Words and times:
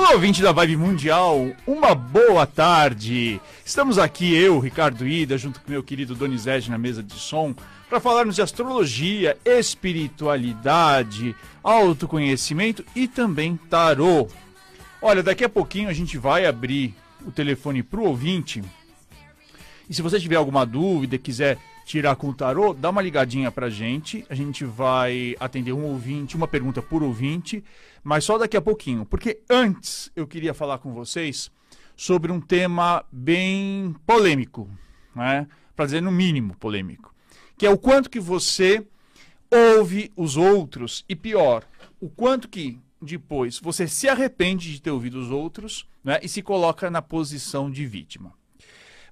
Olá, 0.00 0.12
ouvinte 0.12 0.40
da 0.40 0.50
Vibe 0.50 0.78
Mundial, 0.78 1.52
uma 1.66 1.94
boa 1.94 2.46
tarde. 2.46 3.38
Estamos 3.62 3.98
aqui, 3.98 4.34
eu, 4.34 4.58
Ricardo 4.58 5.06
Ida, 5.06 5.36
junto 5.36 5.60
com 5.60 5.70
meu 5.70 5.82
querido 5.82 6.14
Donizete 6.14 6.70
na 6.70 6.78
mesa 6.78 7.02
de 7.02 7.12
som, 7.12 7.54
para 7.86 8.00
falarmos 8.00 8.34
de 8.34 8.40
astrologia, 8.40 9.36
espiritualidade, 9.44 11.36
autoconhecimento 11.62 12.82
e 12.96 13.06
também 13.06 13.58
tarô. 13.68 14.26
Olha, 15.02 15.22
daqui 15.22 15.44
a 15.44 15.50
pouquinho 15.50 15.90
a 15.90 15.92
gente 15.92 16.16
vai 16.16 16.46
abrir 16.46 16.94
o 17.26 17.30
telefone 17.30 17.82
para 17.82 18.00
o 18.00 18.06
ouvinte. 18.06 18.64
E 19.86 19.92
se 19.92 20.00
você 20.00 20.18
tiver 20.18 20.36
alguma 20.36 20.64
dúvida, 20.64 21.18
quiser 21.18 21.58
tirar 21.84 22.16
com 22.16 22.30
o 22.30 22.34
tarô, 22.34 22.72
dá 22.72 22.88
uma 22.88 23.02
ligadinha 23.02 23.50
pra 23.50 23.68
gente. 23.68 24.24
A 24.30 24.34
gente 24.34 24.64
vai 24.64 25.36
atender 25.38 25.74
um 25.74 25.84
ouvinte, 25.84 26.36
uma 26.36 26.48
pergunta 26.48 26.80
por 26.80 27.02
ouvinte, 27.02 27.62
mas 28.02 28.24
só 28.24 28.38
daqui 28.38 28.56
a 28.56 28.62
pouquinho. 28.62 29.04
Porque 29.04 29.40
antes 29.48 30.10
eu 30.14 30.26
queria 30.26 30.54
falar 30.54 30.78
com 30.78 30.92
vocês 30.92 31.50
sobre 31.96 32.32
um 32.32 32.40
tema 32.40 33.04
bem 33.12 33.94
polêmico, 34.06 34.68
né? 35.14 35.46
Para 35.76 35.86
dizer 35.86 36.00
no 36.00 36.10
mínimo 36.10 36.56
polêmico, 36.56 37.14
que 37.56 37.66
é 37.66 37.70
o 37.70 37.78
quanto 37.78 38.10
que 38.10 38.20
você 38.20 38.86
ouve 39.50 40.12
os 40.16 40.36
outros 40.36 41.04
e 41.08 41.16
pior, 41.16 41.64
o 42.00 42.08
quanto 42.08 42.48
que 42.48 42.78
depois 43.00 43.58
você 43.58 43.88
se 43.88 44.08
arrepende 44.08 44.72
de 44.72 44.80
ter 44.80 44.90
ouvido 44.90 45.18
os 45.18 45.30
outros 45.30 45.86
né, 46.04 46.20
e 46.22 46.28
se 46.28 46.42
coloca 46.42 46.90
na 46.90 47.00
posição 47.00 47.70
de 47.70 47.86
vítima. 47.86 48.32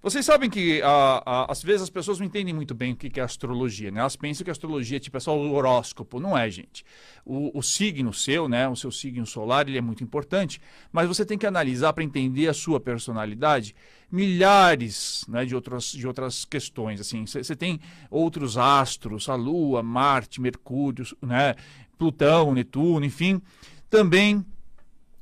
Vocês 0.00 0.24
sabem 0.24 0.48
que 0.48 0.80
a, 0.82 1.22
a, 1.26 1.52
às 1.52 1.62
vezes 1.62 1.82
as 1.82 1.90
pessoas 1.90 2.18
não 2.18 2.26
entendem 2.26 2.54
muito 2.54 2.74
bem 2.74 2.92
o 2.92 2.96
que 2.96 3.18
é 3.18 3.22
astrologia, 3.22 3.90
né? 3.90 4.00
Elas 4.00 4.16
pensam 4.16 4.44
que 4.44 4.50
astrologia 4.50 5.00
tipo, 5.00 5.16
é 5.16 5.20
só 5.20 5.36
o 5.36 5.52
horóscopo. 5.52 6.20
Não 6.20 6.38
é, 6.38 6.48
gente. 6.50 6.84
O, 7.24 7.58
o 7.58 7.62
signo 7.62 8.12
seu, 8.12 8.48
né? 8.48 8.68
O 8.68 8.76
seu 8.76 8.90
signo 8.92 9.26
solar, 9.26 9.68
ele 9.68 9.78
é 9.78 9.80
muito 9.80 10.04
importante, 10.04 10.60
mas 10.92 11.08
você 11.08 11.24
tem 11.24 11.36
que 11.36 11.46
analisar 11.46 11.92
para 11.92 12.04
entender 12.04 12.48
a 12.48 12.54
sua 12.54 12.78
personalidade 12.78 13.74
milhares 14.10 15.24
né, 15.28 15.44
de, 15.44 15.54
outras, 15.54 15.90
de 15.92 16.06
outras 16.06 16.44
questões. 16.44 17.00
assim 17.00 17.26
Você 17.26 17.54
tem 17.54 17.80
outros 18.10 18.56
astros, 18.56 19.28
a 19.28 19.34
Lua, 19.34 19.82
Marte, 19.82 20.40
Mercúrio, 20.40 21.04
né, 21.20 21.54
Plutão, 21.98 22.54
Netuno, 22.54 23.04
enfim. 23.04 23.42
Também 23.90 24.44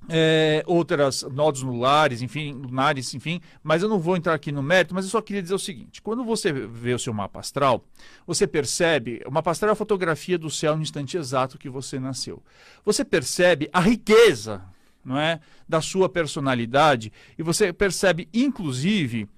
é, 0.08 0.62
outras 0.66 1.22
nodos 1.22 1.62
lunares, 1.62 2.22
enfim, 2.22 2.52
lunares, 2.52 3.12
enfim, 3.14 3.40
mas 3.62 3.82
eu 3.82 3.88
não 3.88 3.98
vou 3.98 4.16
entrar 4.16 4.34
aqui 4.34 4.52
no 4.52 4.62
mérito, 4.62 4.94
mas 4.94 5.04
eu 5.04 5.10
só 5.10 5.20
queria 5.20 5.42
dizer 5.42 5.54
o 5.54 5.58
seguinte: 5.58 6.00
quando 6.00 6.24
você 6.24 6.52
vê 6.52 6.94
o 6.94 6.98
seu 6.98 7.12
mapa 7.12 7.40
astral, 7.40 7.84
você 8.26 8.46
percebe, 8.46 9.22
o 9.26 9.30
mapa 9.30 9.50
astral 9.50 9.70
é 9.70 9.72
a 9.72 9.76
fotografia 9.76 10.38
do 10.38 10.50
céu 10.50 10.76
no 10.76 10.82
instante 10.82 11.16
exato 11.16 11.58
que 11.58 11.68
você 11.68 11.98
nasceu. 11.98 12.42
Você 12.84 13.04
percebe 13.04 13.68
a 13.72 13.80
riqueza, 13.80 14.62
não 15.04 15.18
é, 15.18 15.40
da 15.68 15.80
sua 15.80 16.08
personalidade 16.08 17.12
e 17.38 17.42
você 17.42 17.72
percebe, 17.72 18.28
inclusive, 18.32 19.28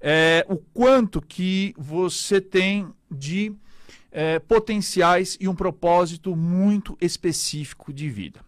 é, 0.00 0.44
o 0.48 0.56
quanto 0.56 1.22
que 1.22 1.74
você 1.78 2.40
tem 2.40 2.88
de 3.10 3.54
é, 4.10 4.38
potenciais 4.40 5.38
e 5.40 5.48
um 5.48 5.54
propósito 5.54 6.36
muito 6.36 6.96
específico 7.00 7.92
de 7.92 8.08
vida. 8.08 8.40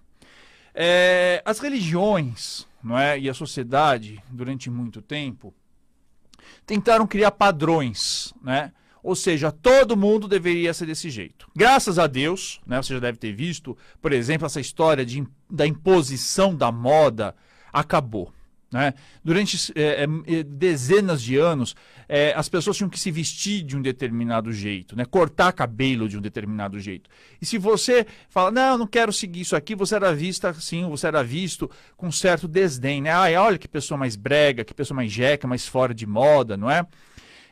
É, 0.74 1.40
as 1.44 1.60
religiões 1.60 2.66
não 2.82 2.98
é, 2.98 3.18
e 3.18 3.30
a 3.30 3.34
sociedade, 3.34 4.22
durante 4.28 4.68
muito 4.68 5.00
tempo, 5.00 5.54
tentaram 6.66 7.06
criar 7.06 7.30
padrões, 7.30 8.34
né? 8.42 8.72
Ou 9.02 9.14
seja, 9.14 9.52
todo 9.52 9.96
mundo 9.96 10.26
deveria 10.26 10.72
ser 10.72 10.86
desse 10.86 11.10
jeito. 11.10 11.46
Graças 11.54 11.98
a 11.98 12.06
Deus, 12.06 12.60
né, 12.66 12.82
você 12.82 12.94
já 12.94 13.00
deve 13.00 13.18
ter 13.18 13.34
visto, 13.34 13.76
por 14.00 14.14
exemplo, 14.14 14.46
essa 14.46 14.60
história 14.60 15.04
de, 15.04 15.26
da 15.50 15.66
imposição 15.66 16.56
da 16.56 16.72
moda 16.72 17.34
acabou. 17.70 18.32
Né? 18.74 18.92
Durante 19.22 19.72
é, 19.76 20.02
é, 20.02 20.42
dezenas 20.42 21.22
de 21.22 21.36
anos, 21.36 21.76
é, 22.08 22.34
as 22.34 22.48
pessoas 22.48 22.76
tinham 22.76 22.90
que 22.90 22.98
se 22.98 23.08
vestir 23.08 23.62
de 23.62 23.76
um 23.76 23.80
determinado 23.80 24.52
jeito, 24.52 24.96
né? 24.96 25.04
cortar 25.04 25.52
cabelo 25.52 26.08
de 26.08 26.18
um 26.18 26.20
determinado 26.20 26.80
jeito. 26.80 27.08
E 27.40 27.46
se 27.46 27.56
você 27.56 28.04
fala, 28.28 28.50
não, 28.50 28.76
não 28.76 28.86
quero 28.88 29.12
seguir 29.12 29.42
isso 29.42 29.54
aqui, 29.54 29.76
você 29.76 29.94
era 29.94 30.12
visto 30.12 30.44
assim, 30.46 30.84
você 30.88 31.06
era 31.06 31.22
visto 31.22 31.70
com 31.96 32.10
certo 32.10 32.48
desdém. 32.48 33.00
Né? 33.00 33.12
Ai, 33.12 33.36
olha 33.36 33.58
que 33.58 33.68
pessoa 33.68 33.96
mais 33.96 34.16
brega, 34.16 34.64
que 34.64 34.74
pessoa 34.74 34.96
mais 34.96 35.12
jeca, 35.12 35.46
mais 35.46 35.68
fora 35.68 35.94
de 35.94 36.04
moda, 36.04 36.56
não 36.56 36.68
é? 36.68 36.84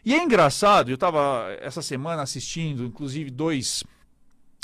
E 0.05 0.15
é 0.15 0.21
engraçado, 0.21 0.91
eu 0.91 0.97
estava 0.97 1.57
essa 1.61 1.81
semana 1.83 2.23
assistindo, 2.23 2.85
inclusive, 2.85 3.31
dois 3.31 3.85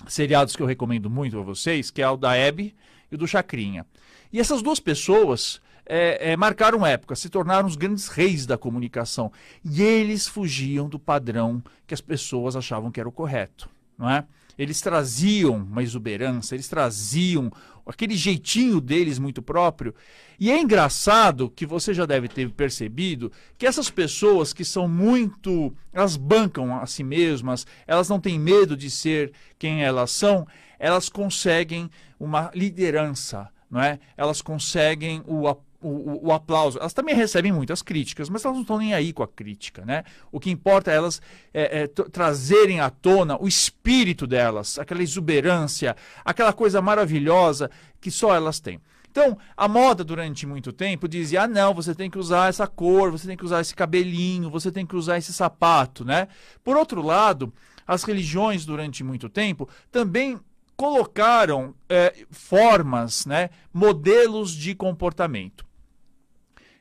seriados 0.09 0.57
que 0.57 0.63
eu 0.63 0.67
recomendo 0.67 1.09
muito 1.09 1.39
a 1.39 1.43
vocês, 1.43 1.89
que 1.89 2.03
é 2.03 2.11
o 2.11 2.17
da 2.17 2.35
Hebe 2.35 2.75
e 3.13 3.15
o 3.15 3.19
do 3.19 3.29
Chacrinha. 3.29 3.87
E 4.33 4.41
essas 4.41 4.61
duas 4.61 4.81
pessoas 4.81 5.61
é, 5.89 6.33
é, 6.33 6.37
marcaram 6.37 6.85
época, 6.85 7.17
se 7.17 7.31
tornaram 7.31 7.67
os 7.67 7.75
grandes 7.75 8.09
reis 8.09 8.45
da 8.45 8.59
comunicação. 8.59 9.33
E 9.65 9.83
eles 9.83 10.29
fugiam 10.29 10.87
do 10.87 10.99
padrão 10.99 11.63
que 11.87 11.95
as 11.95 12.01
pessoas 12.03 12.55
achavam 12.55 12.91
que 12.91 13.01
era 13.01 13.09
o 13.09 13.13
correto. 13.13 13.71
Não 13.97 14.09
é? 14.09 14.25
Eles 14.59 14.81
traziam 14.81 15.57
uma 15.57 15.83
exuberância, 15.83 16.55
eles 16.55 16.69
traziam 16.69 17.51
aquele 17.87 18.17
jeitinho 18.17 18.81
deles 18.81 19.19
muito 19.19 19.41
próprio. 19.41 19.95
E 20.39 20.51
é 20.51 20.61
engraçado 20.61 21.49
que 21.49 21.65
você 21.65 21.95
já 21.95 22.05
deve 22.05 22.29
ter 22.29 22.51
percebido 22.51 23.33
que 23.57 23.67
essas 23.67 23.89
pessoas 23.89 24.53
que 24.53 24.65
são 24.65 24.87
muito. 24.87 25.75
elas 25.93 26.17
bancam 26.17 26.77
a 26.79 26.87
si 26.87 27.03
mesmas, 27.03 27.67
elas 27.87 28.09
não 28.09 28.21
têm 28.21 28.39
medo 28.39 28.77
de 28.77 28.91
ser 28.91 29.33
quem 29.59 29.83
elas 29.83 30.11
são, 30.11 30.47
elas 30.79 31.09
conseguem 31.09 31.91
uma 32.21 32.51
liderança, 32.55 33.49
não 33.71 33.81
é? 33.81 33.99
Elas 34.17 34.43
conseguem 34.43 35.23
o 35.27 35.49
apoio 35.49 35.68
o, 35.81 36.29
o, 36.29 36.33
aplauso. 36.33 36.79
Elas 36.79 36.93
também 36.93 37.15
recebem 37.15 37.53
muitas 37.53 37.83
críticas, 37.83 38.29
mas 38.29 38.45
elas 38.45 38.57
não 38.57 38.63
estão 38.63 38.79
nem 38.79 38.95
aí 38.95 39.13
com 39.13 39.23
a 39.23 39.29
crítica, 39.29 39.85
né? 39.85 40.05
O 40.33 40.41
que 40.41 40.51
importa 40.51 40.91
é 40.91 40.97
elas 40.97 41.23
é, 41.55 41.83
é, 41.83 41.87
trazerem 41.87 42.81
à 42.81 42.91
tona 42.91 43.41
o 43.41 43.47
espírito 43.47 44.27
delas, 44.27 44.79
aquela 44.79 45.03
exuberância, 45.03 45.97
aquela 46.25 46.53
coisa 46.53 46.83
maravilhosa 46.83 47.71
que 48.01 48.11
só 48.11 48.35
elas 48.35 48.59
têm. 48.61 48.81
Então, 49.11 49.39
a 49.57 49.67
moda 49.67 50.05
durante 50.05 50.47
muito 50.47 50.73
tempo 50.73 51.09
dizia: 51.09 51.43
ah, 51.43 51.49
não, 51.49 51.75
você 51.75 51.95
tem 51.95 52.11
que 52.11 52.19
usar 52.19 52.49
essa 52.49 52.67
cor, 52.67 53.11
você 53.11 53.27
tem 53.27 53.37
que 53.37 53.45
usar 53.45 53.61
esse 53.61 53.75
cabelinho, 53.75 54.51
você 54.51 54.71
tem 54.71 54.85
que 54.85 54.97
usar 54.97 55.19
esse 55.19 55.33
sapato, 55.33 56.05
né? 56.05 56.29
Por 56.63 56.77
outro 56.77 57.03
lado, 57.03 57.53
as 57.87 58.03
religiões 58.03 58.67
durante 58.67 59.03
muito 59.03 59.29
tempo 59.29 59.69
também 59.91 60.39
colocaram 60.77 61.75
é, 61.89 62.15
formas, 62.31 63.27
né, 63.27 63.51
modelos 63.75 64.53
de 64.53 64.77
comportamento. 64.77 65.68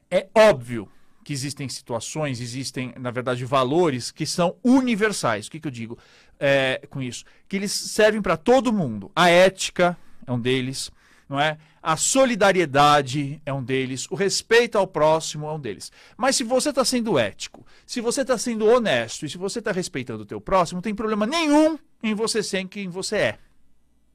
É 0.10 0.28
óbvio 0.34 0.90
que 1.24 1.34
existem 1.34 1.68
situações, 1.68 2.40
existem, 2.40 2.94
na 2.98 3.12
verdade, 3.12 3.44
valores 3.44 4.12
que 4.12 4.26
são 4.26 4.56
universais. 4.64 5.48
O 5.48 5.52
que, 5.52 5.60
que 5.60 5.68
eu 5.68 5.72
digo 5.72 5.98
é, 6.40 6.82
com 6.90 7.02
isso? 7.02 7.26
Que 7.50 7.58
eles 7.58 7.72
servem 7.74 8.22
para 8.22 8.38
todo 8.38 8.72
mundo. 8.72 9.12
A 9.14 9.30
ética 9.30 9.98
é 10.26 10.32
um 10.32 10.40
deles, 10.40 10.90
não 11.28 11.38
é? 11.38 11.58
A 11.84 11.98
solidariedade 11.98 13.42
é 13.46 13.54
um 13.54 13.64
deles, 13.64 14.10
o 14.10 14.16
respeito 14.16 14.78
ao 14.78 14.88
próximo 14.88 15.48
é 15.48 15.54
um 15.54 15.60
deles. 15.60 15.92
Mas 16.16 16.36
se 16.36 16.44
você 16.44 16.70
está 16.70 16.86
sendo 16.86 17.20
ético, 17.20 17.66
se 17.86 18.00
você 18.00 18.22
está 18.22 18.38
sendo 18.38 18.66
honesto 18.66 19.26
e 19.26 19.30
se 19.30 19.38
você 19.38 19.60
está 19.60 19.72
respeitando 19.72 20.24
o 20.24 20.26
teu 20.26 20.40
próximo, 20.40 20.78
não 20.78 20.82
tem 20.82 20.96
problema 20.96 21.26
nenhum 21.26 21.78
em 22.02 22.14
você 22.14 22.42
ser 22.42 22.66
quem 22.68 22.90
você 22.90 23.16
é, 23.18 23.40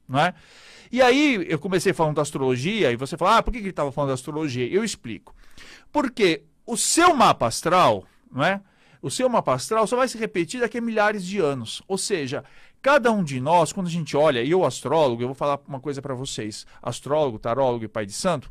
não 0.07 0.19
é? 0.19 0.33
E 0.91 1.01
aí 1.01 1.45
eu 1.47 1.57
comecei 1.57 1.93
falando 1.93 2.15
da 2.15 2.21
astrologia 2.21 2.91
e 2.91 2.95
você 2.95 3.17
fala, 3.17 3.37
ah, 3.37 3.43
por 3.43 3.51
que 3.51 3.57
ele 3.57 3.69
estava 3.69 3.91
falando 3.91 4.09
da 4.09 4.13
astrologia? 4.13 4.67
Eu 4.67 4.83
explico. 4.83 5.35
Porque 5.91 6.43
o 6.65 6.77
seu 6.77 7.13
mapa 7.15 7.47
astral, 7.47 8.05
não 8.31 8.43
é? 8.43 8.61
O 9.01 9.11
seu 9.11 9.27
mapa 9.27 9.53
astral 9.53 9.85
só 9.85 9.97
vai 9.97 10.07
se 10.07 10.17
repetir 10.17 10.61
daqui 10.61 10.77
a 10.77 10.81
milhares 10.81 11.25
de 11.25 11.37
anos. 11.37 11.81
Ou 11.87 11.97
seja, 11.97 12.43
cada 12.81 13.11
um 13.11 13.23
de 13.23 13.39
nós, 13.39 13.73
quando 13.73 13.87
a 13.87 13.89
gente 13.91 14.15
olha, 14.15 14.41
e 14.41 14.51
eu 14.51 14.63
astrólogo, 14.63 15.21
eu 15.21 15.27
vou 15.27 15.35
falar 15.35 15.59
uma 15.67 15.79
coisa 15.79 16.01
para 16.01 16.13
vocês, 16.13 16.65
astrólogo, 16.81 17.37
tarólogo 17.37 17.83
e 17.83 17.89
pai 17.89 18.05
de 18.05 18.13
santo, 18.13 18.49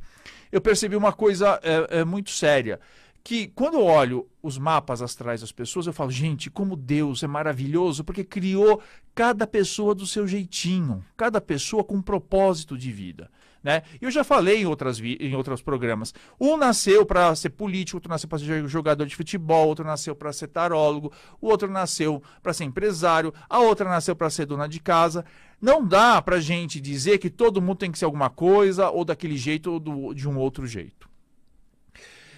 eu 0.50 0.60
percebi 0.60 0.94
uma 0.94 1.12
coisa 1.12 1.58
é, 1.62 2.00
é, 2.00 2.04
muito 2.04 2.30
séria 2.30 2.78
que 3.24 3.48
quando 3.48 3.74
eu 3.74 3.84
olho 3.84 4.28
os 4.42 4.58
mapas 4.58 5.00
astrais 5.00 5.40
das 5.40 5.52
pessoas, 5.52 5.86
eu 5.86 5.92
falo, 5.92 6.10
gente, 6.10 6.50
como 6.50 6.76
Deus 6.76 7.22
é 7.22 7.26
maravilhoso, 7.26 8.02
porque 8.02 8.24
criou 8.24 8.82
cada 9.14 9.46
pessoa 9.46 9.94
do 9.94 10.06
seu 10.06 10.26
jeitinho, 10.26 11.04
cada 11.16 11.40
pessoa 11.40 11.84
com 11.84 11.96
um 11.96 12.02
propósito 12.02 12.76
de 12.76 12.90
vida. 12.90 13.30
Né? 13.62 13.82
Eu 14.00 14.10
já 14.10 14.24
falei 14.24 14.62
em, 14.62 14.66
outras 14.66 15.00
em 15.00 15.34
outros 15.36 15.62
programas. 15.62 16.12
Um 16.40 16.56
nasceu 16.56 17.06
para 17.06 17.34
ser 17.36 17.50
político, 17.50 17.98
outro 17.98 18.10
nasceu 18.10 18.28
para 18.28 18.38
ser 18.38 18.66
jogador 18.66 19.06
de 19.06 19.14
futebol, 19.14 19.68
outro 19.68 19.84
nasceu 19.84 20.16
para 20.16 20.32
ser 20.32 20.48
tarólogo, 20.48 21.12
o 21.40 21.46
outro 21.48 21.70
nasceu 21.70 22.22
para 22.42 22.52
ser 22.52 22.64
empresário, 22.64 23.32
a 23.48 23.60
outra 23.60 23.88
nasceu 23.88 24.16
para 24.16 24.30
ser 24.30 24.46
dona 24.46 24.66
de 24.66 24.80
casa. 24.80 25.24
Não 25.60 25.86
dá 25.86 26.20
para 26.20 26.40
gente 26.40 26.80
dizer 26.80 27.18
que 27.18 27.30
todo 27.30 27.62
mundo 27.62 27.76
tem 27.76 27.92
que 27.92 27.98
ser 27.98 28.04
alguma 28.04 28.28
coisa, 28.28 28.90
ou 28.90 29.04
daquele 29.04 29.36
jeito, 29.36 29.72
ou 29.72 29.78
do, 29.78 30.12
de 30.12 30.28
um 30.28 30.36
outro 30.36 30.66
jeito. 30.66 31.08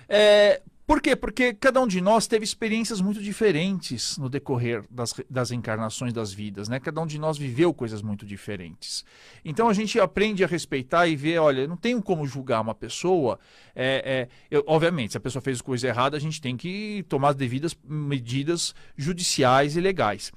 É, 0.06 0.61
Por 0.87 1.01
quê? 1.01 1.17
Porque 1.17 1.55
cada 1.55 1.81
um 1.81 1.87
de 1.87 1.99
nós 1.99 2.27
teve 2.27 2.45
experiências 2.45 3.01
muito 3.01 3.23
diferentes 3.23 4.19
no 4.19 4.29
decorrer 4.29 4.85
das, 4.91 5.15
das 5.31 5.51
encarnações 5.51 6.13
das 6.13 6.31
vidas, 6.31 6.69
né? 6.69 6.79
Cada 6.79 7.01
um 7.01 7.07
de 7.07 7.19
nós 7.19 7.39
viveu 7.39 7.73
coisas 7.73 8.03
muito 8.03 8.27
diferentes. 8.27 9.03
Então 9.43 9.71
a 9.71 9.73
gente 9.73 9.99
aprende 9.99 10.45
a 10.45 10.47
respeitar 10.47 11.07
e 11.07 11.17
ver, 11.17 11.39
olha, 11.39 11.67
não 11.67 11.77
tenho 11.77 12.03
como 12.03 12.27
julgar 12.27 12.61
uma 12.61 12.75
pessoa. 12.75 13.39
É, 13.75 14.29
é, 14.31 14.55
eu, 14.55 14.63
obviamente, 14.67 15.13
se 15.13 15.17
a 15.17 15.21
pessoa 15.21 15.41
fez 15.41 15.63
coisa 15.63 15.89
errada, 15.89 16.19
a 16.19 16.21
gente 16.21 16.39
tem 16.39 16.55
que 16.55 17.03
tomar 17.09 17.31
as 17.31 17.37
devidas 17.37 17.75
medidas 17.83 18.75
judiciais 18.95 19.77
e 19.77 19.81
legais. 19.81 20.33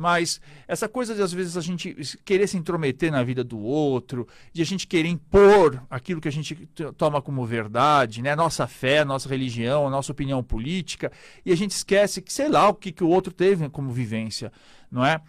Mas 0.00 0.40
essa 0.66 0.88
coisa 0.88 1.14
de 1.14 1.20
às 1.20 1.30
vezes 1.30 1.58
a 1.58 1.60
gente 1.60 1.94
querer 2.24 2.46
se 2.46 2.56
intrometer 2.56 3.12
na 3.12 3.22
vida 3.22 3.44
do 3.44 3.58
outro, 3.58 4.26
de 4.50 4.62
a 4.62 4.64
gente 4.64 4.86
querer 4.86 5.10
impor 5.10 5.82
aquilo 5.90 6.22
que 6.22 6.28
a 6.28 6.32
gente 6.32 6.56
toma 6.96 7.20
como 7.20 7.44
verdade, 7.44 8.22
né? 8.22 8.34
Nossa 8.34 8.66
fé, 8.66 9.04
nossa 9.04 9.28
religião, 9.28 9.90
nossa 9.90 10.10
opinião 10.10 10.42
política, 10.42 11.12
e 11.44 11.52
a 11.52 11.54
gente 11.54 11.72
esquece 11.72 12.22
que 12.22 12.32
sei 12.32 12.48
lá 12.48 12.66
o 12.70 12.74
que, 12.74 12.92
que 12.92 13.04
o 13.04 13.08
outro 13.10 13.30
teve 13.30 13.68
como 13.68 13.92
vivência, 13.92 14.50
não 14.90 15.04
é? 15.04 15.20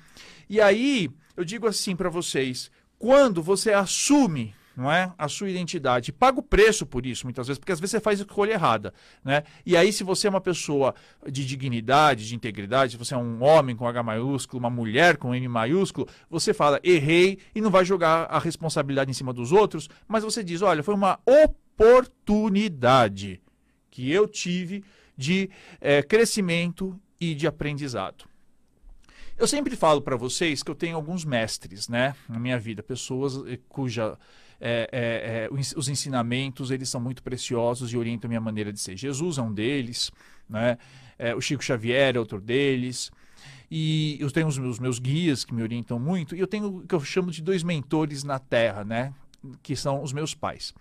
E 0.50 0.62
aí, 0.62 1.12
eu 1.36 1.44
digo 1.44 1.68
assim 1.68 1.94
para 1.94 2.10
vocês, 2.10 2.72
quando 2.98 3.44
você 3.44 3.74
assume 3.74 4.56
não 4.76 4.92
é? 4.92 5.14
A 5.18 5.28
sua 5.28 5.50
identidade. 5.50 6.12
Paga 6.12 6.40
o 6.40 6.44
preço 6.44 6.86
por 6.86 7.06
isso, 7.06 7.26
muitas 7.26 7.48
vezes, 7.48 7.60
porque 7.60 7.72
às 7.72 7.80
vezes 7.80 7.92
você 7.92 8.00
faz 8.00 8.20
a 8.20 8.24
escolha 8.24 8.54
errada, 8.54 8.92
né? 9.24 9.44
E 9.66 9.78
aí, 9.78 9.94
se 9.94 10.04
você 10.04 10.28
é 10.28 10.30
uma 10.30 10.42
pessoa 10.42 10.96
de 11.28 11.46
dignidade, 11.46 12.28
de 12.28 12.36
integridade, 12.36 12.94
se 12.94 12.98
você 12.98 13.14
é 13.14 13.18
um 13.18 13.44
homem 13.44 13.76
com 13.76 13.88
H 13.88 14.02
maiúsculo, 14.04 14.60
uma 14.60 14.70
mulher 14.70 15.18
com 15.18 15.36
M 15.36 15.48
maiúsculo, 15.48 16.08
você 16.30 16.54
fala, 16.54 16.80
errei, 16.84 17.40
e 17.54 17.62
não 17.62 17.70
vai 17.70 17.86
jogar 17.86 18.26
a 18.26 18.40
responsabilidade 18.40 19.12
em 19.12 19.14
cima 19.14 19.34
dos 19.34 19.52
outros, 19.52 19.90
mas 20.08 20.24
você 20.24 20.44
diz, 20.44 20.62
olha, 20.62 20.84
foi 20.84 20.96
uma 20.96 21.20
oportunidade 21.26 23.42
que 23.90 24.12
eu 24.12 24.28
tive 24.28 24.84
de 25.18 25.50
é, 25.80 26.02
crescimento 26.02 27.00
e 27.20 27.36
de 27.36 27.46
aprendizado. 27.46 28.32
Eu 29.42 29.48
sempre 29.48 29.76
falo 29.76 30.04
para 30.04 30.16
vocês 30.16 30.62
que 30.62 30.70
eu 30.70 30.76
tenho 30.76 30.96
alguns 30.96 31.26
mestres, 31.26 31.88
né, 31.88 32.16
na 32.30 32.40
minha 32.40 32.60
vida, 32.60 32.84
pessoas 32.84 33.38
eh, 33.48 33.58
cuja 33.68 34.16
é, 34.62 34.90
é, 34.92 35.00
é, 35.46 35.50
os 35.52 35.90
ensinamentos 35.90 36.70
eles 36.70 36.88
são 36.88 37.02
muito 37.02 37.24
preciosos 37.24 37.92
e 37.92 37.98
orientam 37.98 38.28
minha 38.28 38.40
maneira 38.40 38.72
de 38.72 38.80
ser. 38.80 38.96
Jesus 38.96 39.40
é 39.40 39.42
um 39.42 39.52
deles, 39.52 40.12
né? 40.48 40.78
É, 41.18 41.36
o 41.36 41.42
Chico 41.42 41.64
Xavier 41.64 42.16
é 42.16 42.20
outro 42.20 42.40
deles. 42.40 43.12
E 43.70 44.18
eu 44.20 44.30
tenho 44.30 44.48
os 44.48 44.58
meus, 44.58 44.80
meus 44.80 45.00
guias 45.00 45.44
que 45.44 45.54
me 45.54 45.64
orientam 45.64 45.98
muito, 45.98 46.36
e 46.36 46.40
eu 46.40 46.48
tenho 46.48 46.78
o 46.78 46.88
que 46.88 46.94
eu 46.94 47.00
chamo 47.00 47.32
de 47.32 47.42
dois 47.42 47.64
mentores 47.64 48.24
na 48.24 48.38
Terra, 48.38 48.84
né? 48.84 49.14
que 49.62 49.76
são 49.76 50.04
os 50.04 50.14
meus 50.14 50.34
pais. 50.34 50.74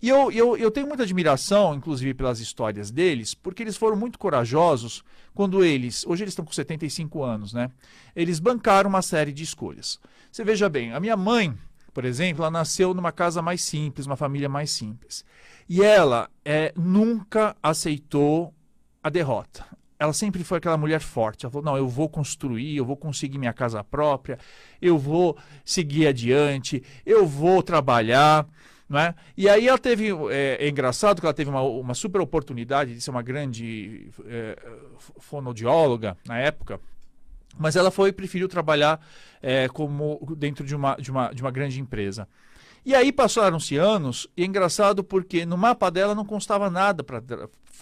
E 0.00 0.08
eu, 0.08 0.32
eu, 0.32 0.56
eu 0.56 0.70
tenho 0.70 0.88
muita 0.88 1.04
admiração, 1.04 1.74
inclusive, 1.74 2.12
pelas 2.12 2.40
histórias 2.40 2.90
deles, 2.90 3.34
porque 3.34 3.62
eles 3.62 3.76
foram 3.76 3.96
muito 3.96 4.18
corajosos 4.18 5.04
quando 5.32 5.64
eles, 5.64 6.04
hoje 6.04 6.24
eles 6.24 6.32
estão 6.32 6.44
com 6.44 6.52
75 6.52 7.22
anos, 7.22 7.52
né? 7.52 7.70
Eles 8.16 8.40
bancaram 8.40 8.90
uma 8.90 9.00
série 9.00 9.32
de 9.32 9.44
escolhas. 9.44 10.00
Você 10.30 10.42
veja 10.42 10.68
bem, 10.68 10.92
a 10.92 10.98
minha 10.98 11.16
mãe, 11.16 11.56
por 11.92 12.04
exemplo, 12.04 12.42
ela 12.42 12.50
nasceu 12.50 12.94
numa 12.94 13.12
casa 13.12 13.42
mais 13.42 13.62
simples, 13.62 14.06
uma 14.06 14.16
família 14.16 14.48
mais 14.48 14.70
simples. 14.70 15.24
E 15.68 15.82
ela 15.82 16.30
é, 16.44 16.72
nunca 16.76 17.54
aceitou 17.62 18.54
a 19.02 19.10
derrota. 19.10 19.64
Ela 19.98 20.12
sempre 20.12 20.42
foi 20.42 20.58
aquela 20.58 20.76
mulher 20.76 21.00
forte. 21.00 21.44
Ela 21.44 21.52
falou: 21.52 21.64
não, 21.64 21.76
eu 21.76 21.88
vou 21.88 22.08
construir, 22.08 22.76
eu 22.76 22.84
vou 22.84 22.96
conseguir 22.96 23.38
minha 23.38 23.52
casa 23.52 23.84
própria, 23.84 24.38
eu 24.80 24.98
vou 24.98 25.36
seguir 25.64 26.06
adiante, 26.06 26.82
eu 27.06 27.26
vou 27.26 27.62
trabalhar. 27.62 28.46
Não 28.88 28.98
é? 28.98 29.14
E 29.36 29.48
aí 29.48 29.68
ela 29.68 29.78
teve. 29.78 30.10
É, 30.30 30.58
é 30.60 30.68
engraçado 30.68 31.20
que 31.20 31.26
ela 31.26 31.32
teve 31.32 31.50
uma, 31.50 31.62
uma 31.62 31.94
super 31.94 32.20
oportunidade 32.20 32.94
de 32.94 33.00
ser 33.00 33.10
uma 33.10 33.22
grande 33.22 34.10
é, 34.26 34.58
fonodióloga 35.18 36.16
na 36.26 36.38
época 36.38 36.80
mas 37.58 37.76
ela 37.76 37.90
foi 37.90 38.12
preferiu 38.12 38.48
trabalhar 38.48 39.00
é, 39.40 39.68
como 39.68 40.18
dentro 40.36 40.64
de 40.64 40.74
uma, 40.74 40.96
de, 40.96 41.10
uma, 41.10 41.32
de 41.32 41.42
uma 41.42 41.50
grande 41.50 41.80
empresa. 41.80 42.28
E 42.84 42.94
aí 42.94 43.12
passaram-se 43.12 43.76
anos, 43.76 44.26
e 44.36 44.42
é 44.42 44.46
engraçado 44.46 45.04
porque 45.04 45.46
no 45.46 45.56
mapa 45.56 45.90
dela 45.90 46.14
não 46.14 46.24
constava 46.24 46.68
nada 46.68 47.04
para 47.04 47.22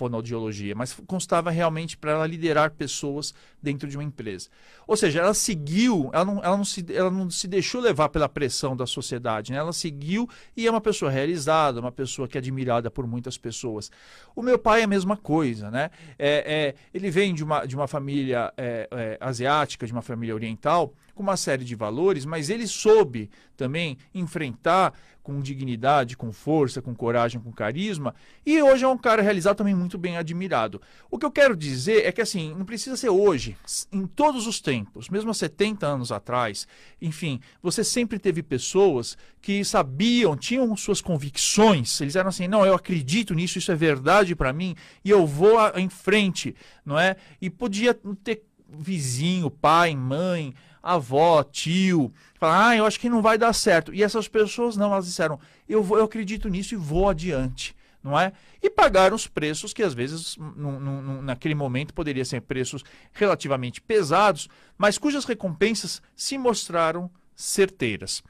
fonoaudiologia, 0.00 0.74
mas 0.74 0.94
constava 1.06 1.50
realmente 1.50 1.94
para 1.96 2.12
ela 2.12 2.26
liderar 2.26 2.70
pessoas 2.70 3.34
dentro 3.62 3.86
de 3.86 3.98
uma 3.98 4.04
empresa. 4.04 4.48
Ou 4.86 4.96
seja, 4.96 5.20
ela 5.20 5.34
seguiu, 5.34 6.08
ela 6.14 6.24
não, 6.24 6.42
ela 6.42 6.56
não, 6.56 6.64
se, 6.64 6.86
ela 6.88 7.10
não 7.10 7.28
se 7.28 7.46
deixou 7.46 7.82
levar 7.82 8.08
pela 8.08 8.28
pressão 8.28 8.74
da 8.74 8.86
sociedade, 8.86 9.52
né? 9.52 9.58
ela 9.58 9.74
seguiu 9.74 10.26
e 10.56 10.66
é 10.66 10.70
uma 10.70 10.80
pessoa 10.80 11.10
realizada, 11.10 11.80
uma 11.80 11.92
pessoa 11.92 12.26
que 12.26 12.38
é 12.38 12.40
admirada 12.40 12.90
por 12.90 13.06
muitas 13.06 13.36
pessoas. 13.36 13.90
O 14.34 14.42
meu 14.42 14.58
pai 14.58 14.80
é 14.80 14.84
a 14.84 14.86
mesma 14.88 15.18
coisa, 15.18 15.70
né? 15.70 15.90
É, 16.18 16.44
é 16.46 16.74
ele 16.94 17.10
vem 17.10 17.34
de 17.34 17.44
uma, 17.44 17.66
de 17.66 17.76
uma 17.76 17.86
família 17.86 18.52
é, 18.56 18.88
é 18.90 19.18
asiática, 19.20 19.86
de 19.86 19.92
uma 19.92 20.02
família 20.02 20.34
oriental, 20.34 20.94
com 21.20 21.22
uma 21.22 21.36
série 21.36 21.66
de 21.66 21.74
valores, 21.74 22.24
mas 22.24 22.48
ele 22.48 22.66
soube 22.66 23.28
também 23.54 23.98
enfrentar 24.14 24.94
com 25.22 25.38
dignidade, 25.38 26.16
com 26.16 26.32
força, 26.32 26.80
com 26.80 26.94
coragem, 26.94 27.38
com 27.38 27.52
carisma, 27.52 28.14
e 28.44 28.62
hoje 28.62 28.84
é 28.84 28.88
um 28.88 28.96
cara 28.96 29.20
realizado 29.20 29.58
também 29.58 29.74
muito 29.74 29.98
bem 29.98 30.16
admirado. 30.16 30.80
O 31.10 31.18
que 31.18 31.26
eu 31.26 31.30
quero 31.30 31.54
dizer 31.54 32.06
é 32.06 32.10
que 32.10 32.22
assim, 32.22 32.54
não 32.54 32.64
precisa 32.64 32.96
ser 32.96 33.10
hoje, 33.10 33.54
em 33.92 34.06
todos 34.06 34.46
os 34.46 34.62
tempos, 34.62 35.10
mesmo 35.10 35.30
há 35.30 35.34
70 35.34 35.86
anos 35.86 36.10
atrás, 36.10 36.66
enfim, 37.02 37.38
você 37.62 37.84
sempre 37.84 38.18
teve 38.18 38.42
pessoas 38.42 39.18
que 39.42 39.62
sabiam, 39.62 40.34
tinham 40.38 40.74
suas 40.74 41.02
convicções, 41.02 42.00
eles 42.00 42.16
eram 42.16 42.30
assim, 42.30 42.48
não, 42.48 42.64
eu 42.64 42.74
acredito 42.74 43.34
nisso, 43.34 43.58
isso 43.58 43.70
é 43.70 43.76
verdade 43.76 44.34
para 44.34 44.54
mim, 44.54 44.74
e 45.04 45.10
eu 45.10 45.26
vou 45.26 45.58
em 45.76 45.90
frente, 45.90 46.56
não 46.82 46.98
é? 46.98 47.14
E 47.42 47.50
podia 47.50 47.92
ter 48.24 48.42
vizinho, 48.72 49.50
pai, 49.50 49.94
mãe, 49.94 50.54
avó, 50.82 51.42
tio, 51.42 52.12
falar, 52.34 52.68
ah, 52.68 52.76
eu 52.76 52.86
acho 52.86 52.98
que 52.98 53.08
não 53.08 53.22
vai 53.22 53.36
dar 53.36 53.52
certo. 53.52 53.94
E 53.94 54.02
essas 54.02 54.28
pessoas 54.28 54.76
não, 54.76 54.92
elas 54.92 55.06
disseram, 55.06 55.38
eu, 55.68 55.82
vou, 55.82 55.98
eu 55.98 56.04
acredito 56.04 56.48
nisso 56.48 56.74
e 56.74 56.78
vou 56.78 57.08
adiante. 57.08 57.74
Não 58.02 58.18
é? 58.18 58.32
E 58.62 58.70
pagaram 58.70 59.14
os 59.14 59.26
preços 59.26 59.74
que 59.74 59.82
às 59.82 59.92
vezes 59.92 60.34
num, 60.38 60.80
num, 60.80 61.22
naquele 61.22 61.54
momento 61.54 61.92
poderiam 61.92 62.24
ser 62.24 62.40
preços 62.40 62.82
relativamente 63.12 63.78
pesados, 63.80 64.48
mas 64.78 64.96
cujas 64.96 65.26
recompensas 65.26 66.00
se 66.16 66.38
mostraram 66.38 67.10
certeiras. 67.36 68.22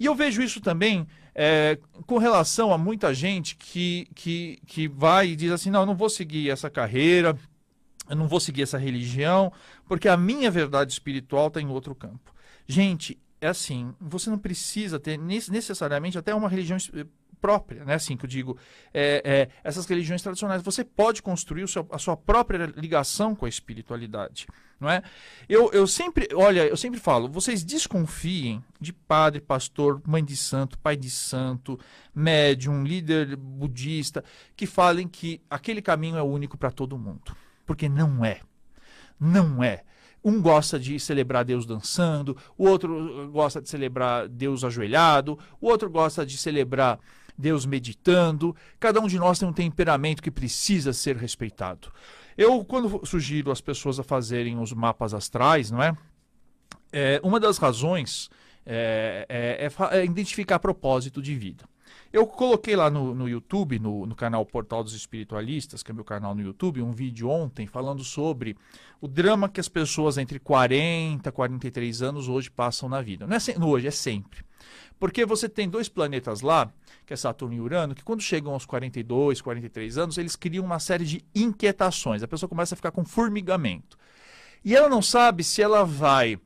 E 0.00 0.06
eu 0.06 0.16
vejo 0.16 0.42
isso 0.42 0.60
também 0.60 1.06
é, 1.34 1.78
com 2.06 2.18
relação 2.18 2.72
a 2.72 2.78
muita 2.78 3.14
gente 3.14 3.56
que, 3.56 4.08
que, 4.14 4.58
que 4.66 4.88
vai 4.88 5.28
e 5.28 5.36
diz 5.36 5.52
assim: 5.52 5.70
não, 5.70 5.80
eu 5.80 5.86
não 5.86 5.96
vou 5.96 6.10
seguir 6.10 6.50
essa 6.50 6.68
carreira, 6.68 7.36
eu 8.08 8.16
não 8.16 8.28
vou 8.28 8.38
seguir 8.38 8.62
essa 8.62 8.78
religião, 8.78 9.52
porque 9.88 10.08
a 10.08 10.16
minha 10.16 10.50
verdade 10.50 10.92
espiritual 10.92 11.48
está 11.48 11.60
em 11.60 11.68
outro 11.68 11.94
campo. 11.94 12.34
Gente, 12.66 13.18
é 13.40 13.48
assim, 13.48 13.94
você 14.00 14.30
não 14.30 14.38
precisa 14.38 14.98
ter 14.98 15.18
necessariamente 15.18 16.16
até 16.16 16.34
uma 16.34 16.48
religião 16.48 16.78
própria, 17.40 17.84
né? 17.84 17.94
Assim 17.94 18.16
que 18.16 18.24
eu 18.24 18.28
digo, 18.28 18.58
é, 18.92 19.20
é, 19.22 19.48
essas 19.62 19.84
religiões 19.84 20.22
tradicionais, 20.22 20.62
você 20.62 20.82
pode 20.82 21.20
construir 21.20 21.68
seu, 21.68 21.86
a 21.90 21.98
sua 21.98 22.16
própria 22.16 22.72
ligação 22.74 23.34
com 23.34 23.44
a 23.44 23.48
espiritualidade, 23.48 24.46
não 24.80 24.88
é? 24.88 25.02
Eu, 25.46 25.70
eu 25.72 25.86
sempre, 25.86 26.26
olha, 26.32 26.66
eu 26.66 26.76
sempre 26.76 26.98
falo, 26.98 27.28
vocês 27.28 27.62
desconfiem 27.62 28.64
de 28.80 28.94
padre, 28.94 29.42
pastor, 29.42 30.00
mãe 30.06 30.24
de 30.24 30.38
santo, 30.38 30.78
pai 30.78 30.96
de 30.96 31.10
santo, 31.10 31.78
médium, 32.14 32.82
líder 32.82 33.36
budista, 33.36 34.24
que 34.56 34.66
falem 34.66 35.06
que 35.06 35.42
aquele 35.50 35.82
caminho 35.82 36.16
é 36.16 36.22
único 36.22 36.56
para 36.56 36.70
todo 36.70 36.96
mundo 36.96 37.36
porque 37.66 37.88
não 37.88 38.24
é. 38.24 38.40
Não 39.18 39.62
é. 39.62 39.82
Um 40.24 40.40
gosta 40.40 40.78
de 40.78 40.98
celebrar 40.98 41.44
Deus 41.44 41.66
dançando, 41.66 42.36
o 42.56 42.66
outro 42.66 43.30
gosta 43.30 43.60
de 43.60 43.68
celebrar 43.68 44.26
Deus 44.26 44.64
ajoelhado, 44.64 45.38
o 45.60 45.68
outro 45.68 45.90
gosta 45.90 46.24
de 46.24 46.38
celebrar 46.38 46.98
Deus 47.36 47.66
meditando. 47.66 48.56
Cada 48.80 49.00
um 49.00 49.06
de 49.06 49.18
nós 49.18 49.38
tem 49.38 49.46
um 49.46 49.52
temperamento 49.52 50.22
que 50.22 50.30
precisa 50.30 50.92
ser 50.92 51.16
respeitado. 51.16 51.92
Eu, 52.38 52.64
quando 52.64 53.06
sugiro 53.06 53.50
as 53.50 53.60
pessoas 53.60 54.00
a 54.00 54.02
fazerem 54.02 54.58
os 54.58 54.72
mapas 54.72 55.12
astrais, 55.12 55.70
não 55.70 55.82
é? 55.82 55.96
é 56.92 57.20
uma 57.22 57.38
das 57.38 57.58
razões 57.58 58.30
é, 58.64 59.26
é, 59.28 59.66
é, 59.66 59.98
é 59.98 60.04
identificar 60.04 60.58
propósito 60.58 61.20
de 61.20 61.34
vida. 61.34 61.64
Eu 62.14 62.28
coloquei 62.28 62.76
lá 62.76 62.88
no, 62.88 63.12
no 63.12 63.28
YouTube, 63.28 63.76
no, 63.80 64.06
no, 64.06 64.14
canal 64.14 64.46
Portal 64.46 64.84
dos 64.84 64.94
Espiritualistas, 64.94 65.82
que 65.82 65.90
é 65.90 65.94
meu 65.94 66.04
canal 66.04 66.32
no 66.32 66.40
YouTube, 66.40 66.80
um 66.80 66.92
vídeo 66.92 67.28
ontem 67.28 67.66
falando 67.66 68.04
sobre 68.04 68.56
o 69.00 69.08
drama 69.08 69.48
que 69.48 69.58
as 69.58 69.68
pessoas 69.68 70.16
entre 70.16 70.38
40 70.38 71.28
e 71.28 71.32
43 71.32 72.02
anos 72.02 72.28
hoje 72.28 72.48
passam 72.48 72.88
na 72.88 73.02
vida. 73.02 73.26
Não 73.26 73.34
é 73.34 73.40
hoje, 73.66 73.88
é 73.88 73.90
sempre. 73.90 74.44
Porque 74.96 75.26
você 75.26 75.48
tem 75.48 75.68
dois 75.68 75.88
planetas 75.88 76.40
lá, 76.40 76.72
que 77.04 77.12
é 77.12 77.16
Saturno 77.16 77.56
e 77.56 77.60
Urano, 77.60 77.96
que 77.96 78.04
quando 78.04 78.22
chegam 78.22 78.52
aos 78.52 78.64
42, 78.64 79.40
43 79.40 79.98
anos, 79.98 80.16
eles 80.16 80.36
criam 80.36 80.64
uma 80.64 80.78
série 80.78 81.04
de 81.04 81.24
inquietações. 81.34 82.22
A 82.22 82.28
pessoa 82.28 82.48
começa 82.48 82.76
a 82.76 82.76
ficar 82.76 82.92
com 82.92 83.04
formigamento. 83.04 83.98
E 84.64 84.76
ela 84.76 84.88
não 84.88 85.02
sabe 85.02 85.42
se 85.42 85.60
ela 85.60 85.82
vai 85.82 86.38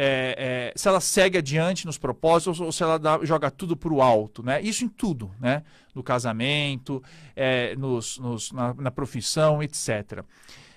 é, 0.00 0.34
é, 0.38 0.72
se 0.76 0.86
ela 0.86 1.00
segue 1.00 1.38
adiante 1.38 1.84
nos 1.84 1.98
propósitos 1.98 2.60
ou 2.60 2.70
se 2.70 2.84
ela 2.84 3.00
dá, 3.00 3.18
joga 3.24 3.50
tudo 3.50 3.76
para 3.76 3.92
o 3.92 4.00
alto, 4.00 4.44
né? 4.44 4.62
Isso 4.62 4.84
em 4.84 4.88
tudo, 4.88 5.32
né? 5.40 5.64
No 5.92 6.04
casamento, 6.04 7.02
é, 7.34 7.74
nos, 7.74 8.16
nos, 8.18 8.52
na, 8.52 8.72
na, 8.74 8.90
profissão, 8.92 9.60
etc. 9.60 10.22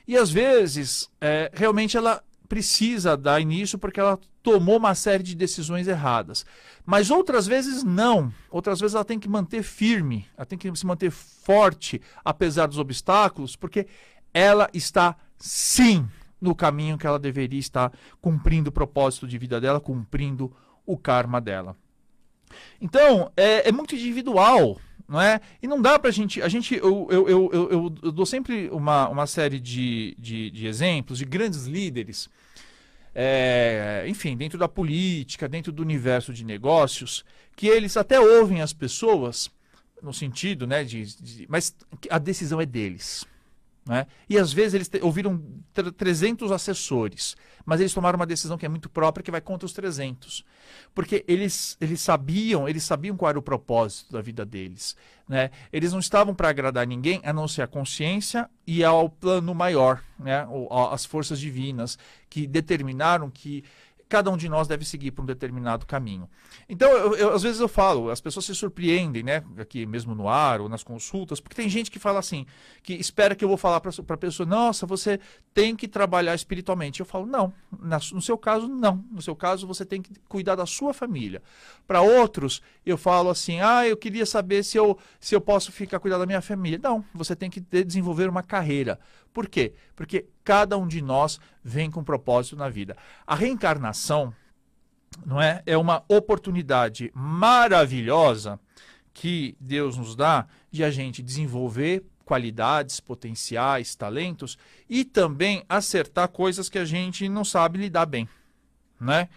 E 0.08 0.18
às 0.18 0.32
vezes, 0.32 1.08
é, 1.22 1.51
realmente 1.54 1.96
ela 1.96 2.24
precisa 2.50 3.16
dar 3.16 3.40
início 3.40 3.78
porque 3.78 4.00
ela 4.00 4.20
tomou 4.42 4.78
uma 4.78 4.96
série 4.96 5.22
de 5.22 5.36
decisões 5.36 5.88
erradas. 5.88 6.44
Mas 6.84 7.12
outras 7.12 7.46
vezes 7.46 7.84
não. 7.84 8.34
Outras 8.50 8.80
vezes 8.80 8.96
ela 8.96 9.06
tem 9.06 9.20
que 9.20 9.30
manter 9.30 9.62
firme, 9.62 10.25
ela 10.36 10.48
tem 10.48 10.58
que 10.58 10.75
se 10.75 10.86
manter 10.86 11.12
forte 11.12 12.01
apesar 12.25 12.66
dos 12.66 12.80
obstáculos, 12.80 13.56
porque 13.56 13.86
ela 14.34 14.68
está 14.74 15.16
sim 15.38 16.10
no 16.42 16.56
caminho 16.56 16.98
que 16.98 17.06
ela 17.06 17.20
deveria 17.20 17.60
estar 17.60 17.94
cumprindo 18.20 18.70
o 18.70 18.74
propósito 18.74 19.28
de 19.28 19.38
vida 19.38 19.62
dela, 19.62 19.80
cumprindo 19.80 20.52
o 20.86 20.98
karma 20.98 21.40
dela. 21.40 21.78
Então, 22.82 23.32
é, 23.38 23.70
é 23.70 23.72
muito 23.72 23.96
individual, 23.96 24.82
não 25.08 25.22
é? 25.22 25.40
E 25.62 25.68
não 25.68 25.82
dá 25.82 26.00
pra 26.00 26.10
gente. 26.10 26.42
A 26.42 26.48
gente 26.48 26.76
eu, 26.76 27.08
eu, 27.12 27.30
eu, 27.30 27.50
eu, 27.54 27.96
eu 28.02 28.12
dou 28.12 28.26
sempre 28.26 28.70
uma, 28.72 29.08
uma 29.08 29.28
série 29.28 29.60
de, 29.60 30.16
de, 30.18 30.50
de 30.50 30.68
exemplos 30.68 31.20
de 31.20 31.26
grandes 31.26 31.66
líderes. 31.66 32.30
É, 33.14 34.06
enfim, 34.08 34.38
dentro 34.38 34.58
da 34.58 34.70
política, 34.70 35.48
dentro 35.48 35.72
do 35.72 35.82
universo 35.82 36.34
de 36.34 36.46
negócios, 36.46 37.26
que 37.56 37.68
eles 37.68 37.98
até 37.98 38.20
ouvem 38.20 38.62
as 38.62 38.72
pessoas, 38.72 39.52
no 40.02 40.14
sentido, 40.14 40.66
né, 40.66 40.84
de, 40.86 41.04
de 41.18 41.46
mas 41.50 41.76
a 42.10 42.18
decisão 42.18 42.62
é 42.62 42.66
deles. 42.66 43.26
Né? 43.86 44.06
E 44.30 44.38
às 44.38 44.54
vezes 44.54 44.76
eles 44.76 44.90
ouviram 45.02 45.42
300 45.98 46.52
assessores, 46.52 47.36
mas 47.66 47.80
eles 47.80 47.94
tomaram 47.94 48.18
uma 48.18 48.28
decisão 48.28 48.58
que 48.58 48.66
é 48.66 48.70
muito 48.70 48.90
própria, 48.90 49.24
que 49.24 49.32
vai 49.32 49.42
contra 49.42 49.66
os 49.66 49.74
300. 49.74 50.46
Porque 50.94 51.26
eles, 51.28 51.78
eles 51.82 52.00
sabiam, 52.00 52.70
eles 52.70 52.84
sabiam 52.84 53.18
qual 53.18 53.30
era 53.30 53.40
o 53.40 53.42
propósito 53.42 54.14
da 54.14 54.22
vida 54.22 54.46
deles. 54.46 54.96
Né? 55.28 55.50
Eles 55.74 55.94
não 55.94 56.00
estavam 56.00 56.36
para 56.36 56.50
agradar 56.50 56.86
ninguém, 56.86 57.22
a 57.24 57.34
não 57.34 57.48
ser 57.48 57.64
a 57.64 57.68
consciência 57.68 58.50
e 58.68 58.84
ao 58.84 59.10
plano 59.10 59.54
maior, 59.56 60.04
né? 60.20 60.46
as 60.92 61.06
forças 61.06 61.40
divinas, 61.40 61.98
que 62.30 62.46
determinaram 62.46 63.32
que 63.32 63.64
cada 64.12 64.30
um 64.30 64.36
de 64.36 64.50
nós 64.50 64.68
deve 64.68 64.84
seguir 64.84 65.12
por 65.12 65.22
um 65.22 65.25
determinado 65.25 65.86
caminho. 65.86 66.30
Então, 66.68 66.91
eu, 66.91 67.15
eu, 67.15 67.34
às 67.34 67.41
vezes 67.41 67.62
eu 67.62 67.70
falo, 67.70 68.10
as 68.10 68.20
pessoas 68.20 68.46
se 68.46 68.53
surpreendem, 68.53 69.24
né, 69.24 69.41
aqui 69.58 69.86
mesmo 69.86 70.13
no 70.13 70.27
ar 70.27 70.60
ou 70.60 70.68
nas 70.68 70.84
consultas, 70.84 71.39
porque 71.39 71.56
tem 71.56 71.70
gente 71.70 71.89
que 71.89 71.98
fala 71.98 72.20
assim, 72.20 72.46
que 72.84 72.94
espera 72.94 73.34
que 73.34 73.46
eu 73.46 73.48
vou 73.48 73.56
falar 73.56 73.80
para 73.80 73.89
a 73.89 74.18
pessoa, 74.18 74.46
nossa, 74.46 74.86
você 74.86 75.18
tem 75.53 75.77
que 75.77 75.88
trabalhar 75.88 76.36
espiritualmente. 76.36 77.00
Eu 77.00 77.06
falo, 77.06 77.25
não, 77.25 77.53
na, 77.80 78.00
no 78.12 78.22
seu 78.22 78.38
caso, 78.38 78.68
não. 78.68 79.01
No 79.10 79.22
seu 79.22 79.34
caso, 79.34 79.65
você 79.65 79.86
tem 79.86 80.01
que 80.01 80.12
cuidar 80.27 80.56
da 80.56 80.65
sua 80.65 80.94
família. 80.94 81.41
Para 81.88 82.01
outros, 82.01 82.62
eu 82.86 82.98
falo 82.98 83.30
assim, 83.30 83.62
ah, 83.62 83.88
eu 83.88 83.96
queria 83.96 84.25
saber 84.25 84.62
se 84.63 84.77
eu, 84.77 84.98
se 85.22 85.34
eu 85.34 85.39
posso 85.39 85.72
ficar 85.72 86.00
cuidando 86.01 86.20
da 86.20 86.25
minha 86.25 86.41
família. 86.41 86.80
Não, 86.84 87.06
você 87.13 87.34
tem 87.34 87.50
que 87.50 87.62
desenvolver 87.62 88.27
uma 88.27 88.44
carreira. 88.44 89.00
Por 89.34 89.48
quê? 89.48 89.74
Porque 89.96 90.28
cada 90.44 90.78
um 90.78 90.88
de 90.88 91.02
nós 91.02 91.40
vem 91.64 91.90
com 91.90 92.02
um 92.02 92.04
propósito 92.04 92.56
na 92.56 92.70
vida. 92.70 92.98
A 93.26 93.36
reencarnação, 93.36 94.34
não 95.26 95.42
é? 95.42 95.62
É 95.66 95.78
uma 95.78 96.04
oportunidade 96.08 97.12
maravilhosa 97.14 98.60
que 99.14 99.56
Deus 99.60 99.98
nos 99.98 100.16
dá 100.16 100.48
de 100.70 100.84
a 100.84 100.92
gente 100.92 101.22
desenvolver 101.22 102.04
qualidades, 102.24 103.00
potenciais, 103.00 103.96
talentos 103.96 104.58
e 104.90 105.04
também 105.04 105.64
acertar 105.68 106.30
coisas 106.30 106.70
que 106.70 106.80
a 106.80 106.86
gente 106.86 107.28
não 107.28 107.44
sabe 107.44 107.78
lidar 107.78 108.06
bem, 108.06 108.28
né? 109.00 109.28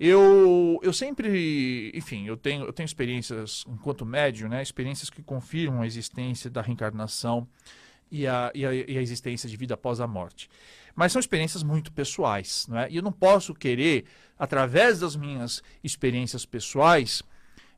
Eu, 0.00 0.78
eu 0.82 0.92
sempre, 0.92 1.90
enfim, 1.92 2.24
eu 2.24 2.36
tenho, 2.36 2.64
eu 2.64 2.72
tenho 2.72 2.86
experiências 2.86 3.64
enquanto 3.66 4.06
médium, 4.06 4.48
né? 4.48 4.62
Experiências 4.62 5.10
que 5.10 5.22
confirmam 5.22 5.82
a 5.82 5.86
existência 5.86 6.48
da 6.48 6.62
reencarnação, 6.62 7.48
e 8.10 8.26
a, 8.26 8.50
e 8.54 8.64
a, 8.64 8.74
e 8.74 8.98
a 8.98 9.02
existência 9.02 9.48
de 9.48 9.56
vida 9.56 9.74
após 9.74 10.00
a 10.00 10.06
morte. 10.06 10.48
Mas 10.94 11.12
são 11.12 11.20
experiências 11.20 11.62
muito 11.62 11.92
pessoais, 11.92 12.66
não 12.68 12.78
é? 12.78 12.90
E 12.90 12.96
eu 12.96 13.02
não 13.02 13.12
posso 13.12 13.54
querer, 13.54 14.04
através 14.38 15.00
das 15.00 15.14
minhas 15.14 15.62
experiências 15.82 16.44
pessoais, 16.44 17.22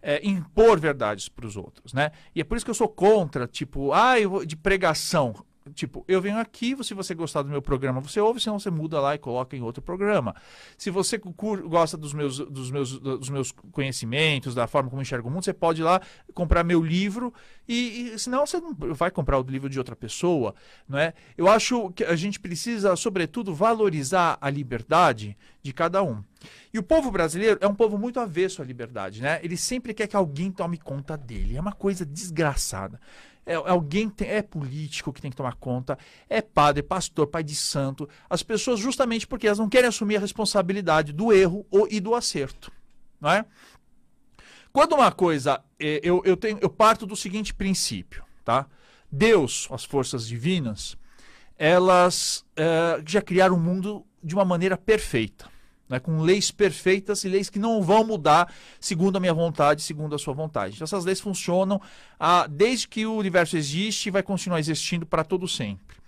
é, 0.03 0.27
impor 0.27 0.81
verdades 0.81 1.29
para 1.29 1.47
os 1.47 1.57
outros, 1.57 1.93
né? 1.93 2.13
E 2.35 2.41
é 2.41 2.45
por 2.45 2.57
isso 2.57 2.65
que 2.65 2.71
eu 2.71 2.75
sou 2.75 2.89
contra, 2.89 3.47
tipo, 3.47 3.93
ah, 3.93 4.19
eu, 4.19 4.45
de 4.47 4.57
pregação. 4.57 5.35
Tipo, 5.75 6.05
eu 6.09 6.23
venho 6.23 6.39
aqui, 6.39 6.75
se 6.83 6.95
você 6.95 7.15
gostar 7.15 7.43
do 7.43 7.51
meu 7.51 7.61
programa, 7.61 8.01
você 8.01 8.19
ouve, 8.19 8.41
senão 8.41 8.59
você 8.59 8.71
muda 8.71 8.99
lá 8.99 9.15
e 9.15 9.19
coloca 9.19 9.55
em 9.55 9.61
outro 9.61 9.83
programa. 9.83 10.35
Se 10.79 10.91
você 10.91 11.19
gosta 11.19 11.99
dos 11.99 12.15
meus, 12.15 12.39
dos, 12.39 12.71
meus, 12.71 12.99
dos 12.99 13.29
meus 13.29 13.53
conhecimentos, 13.71 14.55
da 14.55 14.67
forma 14.67 14.89
como 14.89 15.03
enxergo 15.03 15.29
o 15.29 15.31
mundo, 15.31 15.45
você 15.45 15.53
pode 15.53 15.83
ir 15.83 15.85
lá 15.85 16.01
comprar 16.33 16.65
meu 16.65 16.83
livro 16.83 17.33
e, 17.69 18.13
e 18.15 18.19
senão 18.19 18.47
você 18.47 18.59
não 18.59 18.75
vai 18.95 19.11
comprar 19.11 19.39
o 19.39 19.43
livro 19.43 19.69
de 19.69 19.79
outra 19.79 19.95
pessoa, 19.95 20.55
não 20.89 20.99
é? 20.99 21.13
Eu 21.37 21.47
acho 21.47 21.91
que 21.91 22.05
a 22.05 22.17
gente 22.17 22.41
precisa, 22.41 22.97
sobretudo, 22.97 23.55
valorizar 23.55 24.39
a 24.41 24.49
liberdade 24.49 25.37
de 25.63 25.73
cada 25.75 26.03
um. 26.03 26.25
E 26.73 26.79
o 26.79 26.83
povo 26.83 27.11
brasileiro 27.11 27.59
é 27.61 27.67
um 27.67 27.75
povo 27.75 27.99
muito 27.99 28.19
avesso 28.19 28.63
à 28.63 28.65
liberdade, 28.65 29.21
né? 29.21 29.41
Ele 29.43 29.57
sempre 29.57 29.93
quer 29.93 30.07
que 30.07 30.17
alguém 30.17 30.51
tome 30.51 30.79
conta 30.79 31.17
dele. 31.17 31.57
É 31.57 31.61
uma 31.61 31.73
coisa 31.73 32.07
desgraçada. 32.07 33.01
É, 33.51 33.55
alguém 33.55 34.09
tem, 34.09 34.29
é 34.29 34.43
político 34.43 35.13
que 35.13 35.21
tem 35.21 35.29
que 35.29 35.37
tomar 35.37 35.57
conta, 35.57 35.99
é 36.29 36.41
padre, 36.41 36.85
pastor, 36.85 37.27
pai 37.27 37.43
de 37.43 37.57
santo. 37.57 38.09
As 38.29 38.45
pessoas, 38.45 38.79
justamente 38.79 39.27
porque 39.27 39.49
elas 39.49 39.59
não 39.59 39.69
querem 39.69 39.89
assumir 39.89 40.19
a 40.19 40.21
responsabilidade 40.21 41.13
do 41.13 41.33
erro 41.33 41.67
ou, 41.69 41.89
e 41.91 41.99
do 41.99 42.15
acerto. 42.15 42.71
Não 43.21 43.29
é? 43.29 43.45
Quando 44.73 44.93
uma 44.93 45.11
coisa. 45.11 45.61
É, 45.81 45.99
eu, 46.01 46.23
eu, 46.25 46.37
tenho, 46.37 46.61
eu 46.61 46.71
parto 46.71 47.05
do 47.05 47.17
seguinte 47.17 47.53
princípio, 47.53 48.23
tá? 48.45 48.67
Deus, 49.11 49.67
as 49.73 49.85
forças 49.85 50.29
divinas, 50.29 50.97
elas 51.59 52.47
é, 52.55 53.03
já 53.05 53.21
criaram 53.21 53.57
o 53.57 53.61
mundo 53.61 54.07
de 54.23 54.33
uma 54.33 54.45
maneira 54.45 54.77
perfeita 54.77 55.51
né, 55.91 55.99
com 55.99 56.23
leis 56.23 56.53
perfeitas 56.53 57.25
e 57.25 57.29
leis 57.29 57.51
que 57.51 57.59
não 57.59 57.83
vão 57.83 58.05
mudar 58.05 58.55
segundo 58.79 59.17
a 59.17 59.21
minha 59.21 59.35
vontade, 59.35 59.83
segundo 59.83 60.15
a 60.15 60.19
sua 60.19 60.33
vontade. 60.33 60.77
Então, 60.77 60.85
essas 60.85 61.05
leis 61.05 61.21
funcionam 61.21 61.81
ah, 62.19 62.47
desde 62.49 62.87
que 62.87 63.05
o 63.05 63.17
universo 63.17 63.57
existe 63.57 64.07
e 64.07 64.11
vai 64.11 64.23
continuar 64.23 64.61
existindo 64.61 65.05
para 65.05 65.25
todo 65.25 65.49
sempre. 65.49 65.99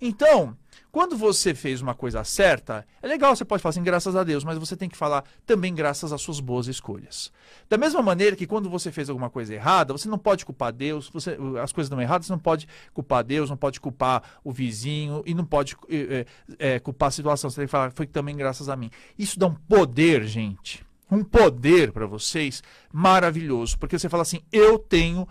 Então, 0.00 0.56
quando 0.90 1.16
você 1.16 1.54
fez 1.54 1.82
uma 1.82 1.94
coisa 1.94 2.24
certa, 2.24 2.86
é 3.02 3.06
legal, 3.06 3.36
você 3.36 3.44
pode 3.44 3.62
falar 3.62 3.70
assim, 3.70 3.82
graças 3.82 4.16
a 4.16 4.24
Deus, 4.24 4.42
mas 4.42 4.56
você 4.56 4.74
tem 4.74 4.88
que 4.88 4.96
falar 4.96 5.22
também 5.44 5.74
graças 5.74 6.12
às 6.12 6.20
suas 6.22 6.40
boas 6.40 6.66
escolhas. 6.66 7.30
Da 7.68 7.76
mesma 7.76 8.00
maneira 8.00 8.34
que 8.34 8.46
quando 8.46 8.70
você 8.70 8.90
fez 8.90 9.10
alguma 9.10 9.28
coisa 9.28 9.54
errada, 9.54 9.92
você 9.92 10.08
não 10.08 10.18
pode 10.18 10.46
culpar 10.46 10.72
Deus, 10.72 11.10
você, 11.12 11.36
as 11.62 11.72
coisas 11.72 11.90
não 11.90 12.00
erradas, 12.00 12.26
você 12.26 12.32
não 12.32 12.38
pode 12.38 12.66
culpar 12.94 13.22
Deus, 13.22 13.50
não 13.50 13.56
pode 13.56 13.80
culpar 13.80 14.22
o 14.42 14.50
vizinho 14.50 15.22
e 15.26 15.34
não 15.34 15.44
pode 15.44 15.76
é, 15.90 16.26
é, 16.58 16.78
culpar 16.78 17.08
a 17.08 17.12
situação. 17.12 17.50
Você 17.50 17.56
tem 17.56 17.66
que 17.66 17.70
falar, 17.70 17.90
foi 17.92 18.06
também 18.06 18.34
graças 18.34 18.68
a 18.68 18.76
mim. 18.76 18.90
Isso 19.18 19.38
dá 19.38 19.46
um 19.46 19.54
poder, 19.54 20.24
gente 20.24 20.86
um 21.10 21.24
poder 21.24 21.90
para 21.90 22.04
vocês 22.06 22.62
maravilhoso, 22.92 23.78
porque 23.78 23.98
você 23.98 24.10
fala 24.10 24.22
assim: 24.22 24.40
eu 24.52 24.78
tenho 24.78 25.26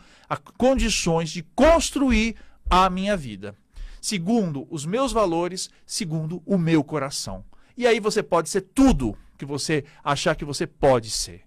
condições 0.57 1.29
de 1.29 1.43
construir 1.55 2.35
a 2.67 2.89
minha 2.89 3.15
vida 3.15 3.55
segundo 4.07 4.65
os 4.69 4.85
meus 4.85 5.11
valores, 5.11 5.69
segundo 5.85 6.41
o 6.45 6.57
meu 6.57 6.81
coração. 6.81 7.43
E 7.75 7.85
aí 7.85 7.99
você 7.99 8.23
pode 8.23 8.49
ser 8.49 8.61
tudo 8.61 9.17
que 9.37 9.45
você 9.45 9.83
achar 10.01 10.33
que 10.33 10.45
você 10.45 10.65
pode 10.65 11.11
ser. 11.11 11.41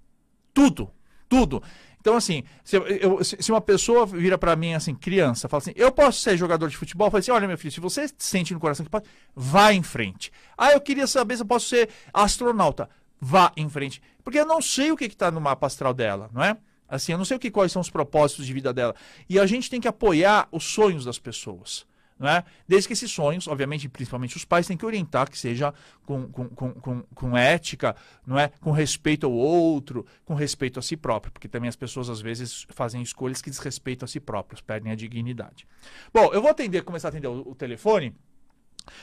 Tudo, 0.52 0.90
tudo. 1.26 1.62
Então, 1.99 2.17
assim, 2.17 2.45
se, 2.62 2.76
eu, 2.76 3.25
se 3.25 3.50
uma 3.50 3.62
pessoa 3.62 4.05
vira 4.05 4.37
para 4.37 4.55
mim, 4.57 4.75
assim, 4.75 4.95
criança, 4.95 5.49
fala 5.49 5.62
assim, 5.62 5.73
eu 5.75 5.90
posso 5.90 6.21
ser 6.21 6.37
jogador 6.37 6.69
de 6.69 6.76
futebol? 6.76 7.07
Eu 7.07 7.11
falo 7.11 7.21
assim, 7.21 7.31
olha, 7.31 7.49
meu 7.49 7.57
filho, 7.57 7.73
se 7.73 7.81
você 7.81 8.07
sente 8.19 8.52
no 8.52 8.61
coração 8.61 8.85
que 8.85 8.90
pode, 8.90 9.09
vá 9.35 9.73
em 9.73 9.83
frente. 9.83 10.31
Ah, 10.57 10.73
eu 10.73 10.83
queria 10.83 11.07
saber 11.07 11.37
se 11.37 11.43
eu 11.43 11.47
posso 11.47 11.67
ser 11.67 11.88
astronauta. 12.12 12.90
Vá 13.19 13.52
em 13.57 13.71
frente. 13.71 14.02
Porque 14.23 14.38
eu 14.38 14.47
não 14.47 14.61
sei 14.61 14.93
o 14.93 14.97
que 14.99 15.07
está 15.07 15.31
no 15.31 15.40
mapa 15.40 15.67
astral 15.67 15.95
dela, 15.95 16.29
não 16.31 16.45
é? 16.45 16.59
Assim, 16.87 17.12
eu 17.12 17.19
não 17.19 17.25
sei 17.25 17.38
o 17.38 17.40
que, 17.40 17.50
quais 17.50 17.73
são 17.73 17.81
os 17.81 17.88
propósitos 17.88 18.45
de 18.45 18.52
vida 18.52 18.71
dela. 18.71 18.95
E 19.31 19.38
a 19.38 19.47
gente 19.47 19.71
tem 19.71 19.81
que 19.81 19.88
apoiar 19.88 20.47
os 20.52 20.64
sonhos 20.64 21.07
das 21.07 21.19
pessoas. 21.19 21.88
Né? 22.21 22.45
Desde 22.69 22.87
que 22.87 22.93
esses 22.93 23.11
sonhos, 23.11 23.49
obviamente, 23.49 23.89
principalmente 23.89 24.37
os 24.37 24.45
pais, 24.45 24.67
têm 24.67 24.77
que 24.77 24.85
orientar 24.85 25.31
que 25.31 25.39
seja 25.39 25.73
com, 26.05 26.29
com, 26.29 26.49
com, 26.50 27.03
com, 27.03 27.37
ética, 27.37 27.97
não 28.27 28.39
é? 28.39 28.53
com 28.61 28.71
respeito 28.73 29.25
ao 29.25 29.33
outro, 29.33 30.05
com 30.23 30.35
respeito 30.35 30.79
a 30.79 30.83
si 30.83 30.99
próprio, 30.99 31.33
porque 31.33 31.49
também 31.49 31.71
as 31.71 31.77
pessoas 31.77 32.11
às 32.11 32.21
vezes 32.21 32.67
fazem 32.69 33.00
escolhas 33.00 33.41
que 33.41 33.49
desrespeitam 33.49 34.05
a 34.05 34.09
si 34.09 34.21
próprios, 34.21 34.61
perdem 34.61 34.93
a 34.93 34.95
dignidade. 34.95 35.67
Bom, 36.12 36.31
eu 36.35 36.43
vou 36.43 36.50
atender, 36.50 36.83
começar 36.83 37.09
a 37.09 37.11
atender 37.11 37.29
o, 37.29 37.41
o 37.53 37.55
telefone, 37.55 38.15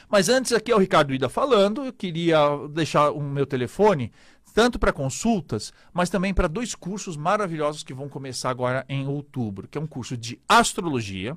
mas 0.07 0.29
antes 0.29 0.51
aqui 0.51 0.71
é 0.71 0.75
o 0.75 0.79
Ricardo 0.79 1.12
Ida 1.12 1.27
falando, 1.27 1.86
eu 1.86 1.93
queria 1.93 2.38
deixar 2.69 3.09
o 3.09 3.21
meu 3.21 3.47
telefone 3.47 4.12
tanto 4.53 4.77
para 4.77 4.93
consultas, 4.93 5.74
mas 5.91 6.09
também 6.09 6.36
para 6.36 6.47
dois 6.47 6.75
cursos 6.75 7.17
maravilhosos 7.17 7.83
que 7.83 7.95
vão 7.95 8.09
começar 8.09 8.51
agora 8.51 8.86
em 8.88 9.07
outubro, 9.07 9.67
que 9.67 9.77
é 9.77 9.81
um 9.81 9.88
curso 9.88 10.15
de 10.15 10.39
astrologia, 10.47 11.36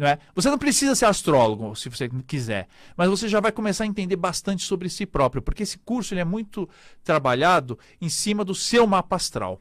Não 0.00 0.06
é? 0.06 0.18
Você 0.34 0.48
não 0.48 0.56
precisa 0.56 0.94
ser 0.94 1.04
astrólogo, 1.04 1.76
se 1.76 1.90
você 1.90 2.08
quiser, 2.26 2.68
mas 2.96 3.10
você 3.10 3.28
já 3.28 3.38
vai 3.38 3.52
começar 3.52 3.84
a 3.84 3.86
entender 3.86 4.16
bastante 4.16 4.64
sobre 4.64 4.88
si 4.88 5.04
próprio, 5.04 5.42
porque 5.42 5.62
esse 5.62 5.76
curso 5.76 6.14
ele 6.14 6.22
é 6.22 6.24
muito 6.24 6.66
trabalhado 7.04 7.78
em 8.00 8.08
cima 8.08 8.42
do 8.42 8.54
seu 8.54 8.86
mapa 8.86 9.16
astral. 9.16 9.60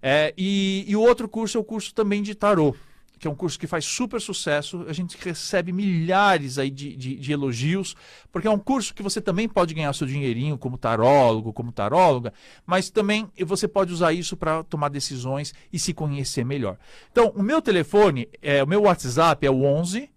É, 0.00 0.32
e, 0.38 0.86
e 0.88 0.96
o 0.96 1.02
outro 1.02 1.28
curso 1.28 1.58
é 1.58 1.60
o 1.60 1.64
curso 1.64 1.92
também 1.92 2.22
de 2.22 2.34
tarô 2.34 2.74
que 3.18 3.26
é 3.26 3.30
um 3.30 3.34
curso 3.34 3.58
que 3.58 3.66
faz 3.66 3.84
super 3.84 4.20
sucesso. 4.20 4.84
A 4.88 4.92
gente 4.92 5.16
recebe 5.20 5.72
milhares 5.72 6.58
aí 6.58 6.70
de, 6.70 6.94
de, 6.96 7.16
de, 7.16 7.32
elogios, 7.32 7.96
porque 8.30 8.46
é 8.46 8.50
um 8.50 8.58
curso 8.58 8.94
que 8.94 9.02
você 9.02 9.20
também 9.20 9.48
pode 9.48 9.74
ganhar 9.74 9.92
seu 9.92 10.06
dinheirinho 10.06 10.56
como 10.56 10.78
tarólogo, 10.78 11.52
como 11.52 11.72
taróloga, 11.72 12.32
mas 12.64 12.90
também 12.90 13.30
você 13.44 13.66
pode 13.66 13.92
usar 13.92 14.12
isso 14.12 14.36
para 14.36 14.62
tomar 14.64 14.88
decisões 14.88 15.52
e 15.72 15.78
se 15.78 15.92
conhecer 15.92 16.44
melhor. 16.44 16.78
Então, 17.10 17.32
o 17.34 17.42
meu 17.42 17.60
telefone, 17.60 18.28
é, 18.40 18.62
o 18.62 18.66
meu 18.66 18.82
WhatsApp 18.82 19.46
é 19.46 19.50
o 19.50 19.64
11 19.64 20.10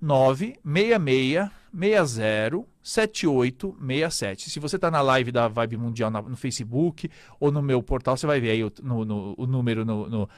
966 0.00 1.50
60 1.72 2.66
7867. 2.86 4.48
Se 4.48 4.60
você 4.60 4.76
está 4.76 4.90
na 4.90 5.02
live 5.02 5.32
da 5.32 5.48
Vibe 5.48 5.76
Mundial 5.76 6.08
na, 6.10 6.22
no 6.22 6.36
Facebook 6.36 7.10
ou 7.40 7.50
no 7.50 7.60
meu 7.60 7.82
portal, 7.82 8.16
você 8.16 8.26
vai 8.26 8.40
ver 8.40 8.50
aí 8.50 8.62
o, 8.62 8.72
no, 8.80 9.04
no, 9.04 9.34
o 9.36 9.46
número 9.46 9.84
no, 9.84 10.08
no, 10.08 10.28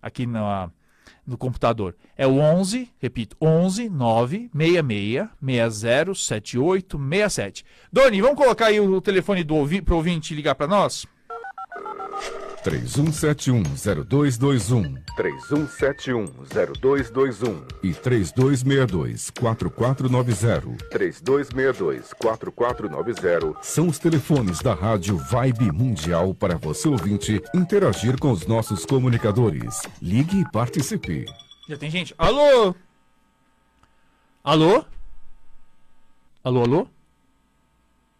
aqui 0.00 0.24
na 0.24 0.70
no 1.26 1.36
computador. 1.36 1.94
É 2.16 2.26
o 2.26 2.38
11, 2.38 2.90
repito, 2.98 3.36
11 3.40 3.88
9 3.88 4.50
66 4.56 5.28
60 5.44 6.14
78 6.14 6.98
67. 6.98 7.64
Doni, 7.92 8.20
vamos 8.20 8.36
colocar 8.36 8.66
aí 8.66 8.78
o 8.78 9.00
telefone 9.00 9.42
do 9.42 9.56
ouvi 9.56 9.82
pro 9.82 9.96
ouvinte 9.96 10.34
ligar 10.34 10.54
para 10.54 10.66
nós? 10.66 11.06
31710221. 12.66 14.98
31710221. 15.16 17.62
E 17.82 17.94
3262-4490. 17.94 20.76
3262-4490. 20.90 23.56
São 23.62 23.86
os 23.86 23.98
telefones 24.00 24.60
da 24.60 24.74
Rádio 24.74 25.16
Vibe 25.16 25.70
Mundial 25.70 26.34
para 26.34 26.56
você 26.56 26.88
ouvinte 26.88 27.40
interagir 27.54 28.18
com 28.18 28.32
os 28.32 28.48
nossos 28.48 28.84
comunicadores. 28.84 29.82
Ligue 30.02 30.40
e 30.40 30.50
participe. 30.50 31.24
Já 31.68 31.76
tem 31.76 31.88
gente? 31.88 32.12
Alô? 32.18 32.74
Alô? 34.42 34.84
Alô, 36.42 36.62
alô? 36.62 36.88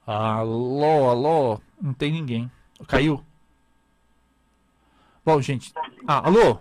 Alô, 0.07 1.11
alô? 1.11 1.61
Não 1.83 1.93
tem 1.93 2.13
ninguém. 2.13 2.49
Caiu? 2.87 3.25
Bom, 5.27 5.43
gente. 5.43 5.73
Ah, 6.07 6.25
alô? 6.29 6.61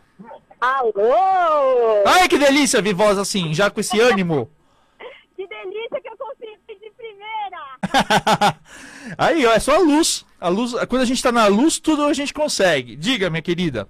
Alô! 0.60 2.04
Ai, 2.04 2.28
que 2.28 2.40
delícia 2.40 2.82
vir 2.82 2.96
voz 2.96 3.20
assim, 3.20 3.54
já 3.54 3.70
com 3.70 3.80
esse 3.80 4.00
ânimo. 4.00 4.50
que 5.36 5.46
delícia 5.46 6.02
que 6.02 6.10
eu 6.10 6.18
consegui 6.18 6.80
de 6.80 6.90
primeira! 6.98 8.58
Aí, 9.20 9.46
ó, 9.46 9.52
é 9.54 9.60
só 9.60 9.76
a 9.76 9.78
luz. 9.78 10.26
A 10.42 10.50
luz. 10.50 10.74
Quando 10.90 11.04
a 11.04 11.06
gente 11.06 11.22
tá 11.22 11.32
na 11.32 11.46
luz, 11.46 11.78
tudo 11.78 12.06
a 12.06 12.14
gente 12.14 12.34
consegue. 12.34 12.96
Diga, 12.96 13.30
minha 13.30 13.44
querida. 13.44 13.88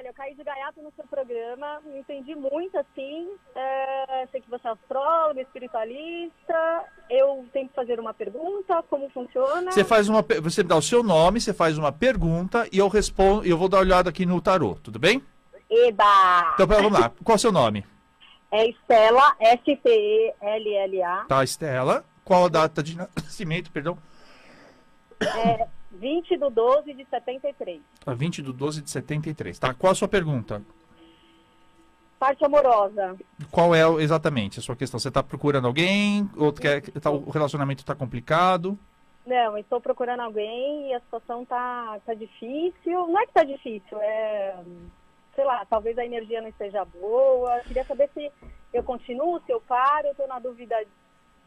Olha, 0.00 0.08
eu 0.08 0.14
caí 0.14 0.34
de 0.34 0.42
gaiato 0.42 0.80
no 0.80 0.90
seu 0.96 1.04
programa, 1.04 1.78
entendi 1.94 2.34
muito 2.34 2.74
assim. 2.78 3.28
É, 3.54 4.26
sei 4.32 4.40
que 4.40 4.48
você 4.48 4.66
é 4.66 4.70
astrólogo, 4.70 5.38
espiritualista. 5.38 6.84
Eu 7.10 7.44
tenho 7.52 7.68
que 7.68 7.74
fazer 7.74 8.00
uma 8.00 8.14
pergunta, 8.14 8.82
como 8.88 9.10
funciona? 9.10 9.70
Você 9.70 9.84
faz 9.84 10.08
uma, 10.08 10.24
você 10.40 10.62
dá 10.62 10.74
o 10.74 10.80
seu 10.80 11.02
nome, 11.02 11.38
você 11.38 11.52
faz 11.52 11.76
uma 11.76 11.92
pergunta 11.92 12.66
e 12.72 12.78
eu 12.78 12.88
respondo, 12.88 13.46
eu 13.46 13.58
vou 13.58 13.68
dar 13.68 13.76
uma 13.76 13.82
olhada 13.82 14.08
aqui 14.08 14.24
no 14.24 14.40
tarô, 14.40 14.74
tudo 14.82 14.98
bem? 14.98 15.22
Eba! 15.68 16.52
Então 16.54 16.66
vamos 16.66 16.98
lá. 16.98 17.12
Qual 17.22 17.34
é 17.34 17.36
o 17.36 17.38
seu 17.38 17.52
nome? 17.52 17.84
É 18.50 18.70
Estela, 18.70 19.36
S-T-E-L-L-A. 19.38 21.26
Tá, 21.28 21.44
Estela. 21.44 22.06
Qual 22.24 22.46
a 22.46 22.48
data 22.48 22.82
de 22.82 22.96
nascimento, 22.96 23.70
perdão? 23.70 23.98
É 25.20 25.68
20 25.92 26.36
do 26.36 26.50
12 26.50 26.94
de 26.94 27.04
73. 27.04 27.80
Tá, 28.04 28.14
20 28.14 28.42
do 28.42 28.52
12 28.52 28.82
de 28.82 28.90
73. 28.90 29.58
Tá, 29.58 29.74
qual 29.74 29.92
a 29.92 29.94
sua 29.94 30.08
pergunta? 30.08 30.62
Parte 32.18 32.44
amorosa. 32.44 33.16
Qual 33.50 33.74
é 33.74 33.82
exatamente 34.02 34.58
a 34.58 34.62
sua 34.62 34.76
questão? 34.76 35.00
Você 35.00 35.08
está 35.08 35.22
procurando 35.22 35.66
alguém? 35.66 36.28
Ou 36.36 36.52
quer, 36.52 36.82
tá, 36.82 37.10
o 37.10 37.30
relacionamento 37.30 37.82
está 37.82 37.94
complicado? 37.94 38.78
Não, 39.26 39.56
estou 39.56 39.80
procurando 39.80 40.20
alguém 40.20 40.90
e 40.90 40.94
a 40.94 41.00
situação 41.00 41.44
tá, 41.44 41.98
tá 42.04 42.14
difícil. 42.14 43.06
Não 43.06 43.18
é 43.18 43.26
que 43.26 43.32
tá 43.32 43.44
difícil, 43.44 43.98
é. 44.00 44.56
Sei 45.34 45.44
lá, 45.44 45.64
talvez 45.64 45.96
a 45.96 46.04
energia 46.04 46.42
não 46.42 46.48
esteja 46.48 46.84
boa. 46.84 47.60
Queria 47.60 47.84
saber 47.84 48.10
se 48.12 48.30
eu 48.72 48.82
continuo, 48.82 49.40
se 49.46 49.52
eu 49.52 49.60
paro, 49.60 50.06
eu 50.06 50.12
estou 50.12 50.28
na 50.28 50.38
dúvida 50.38 50.76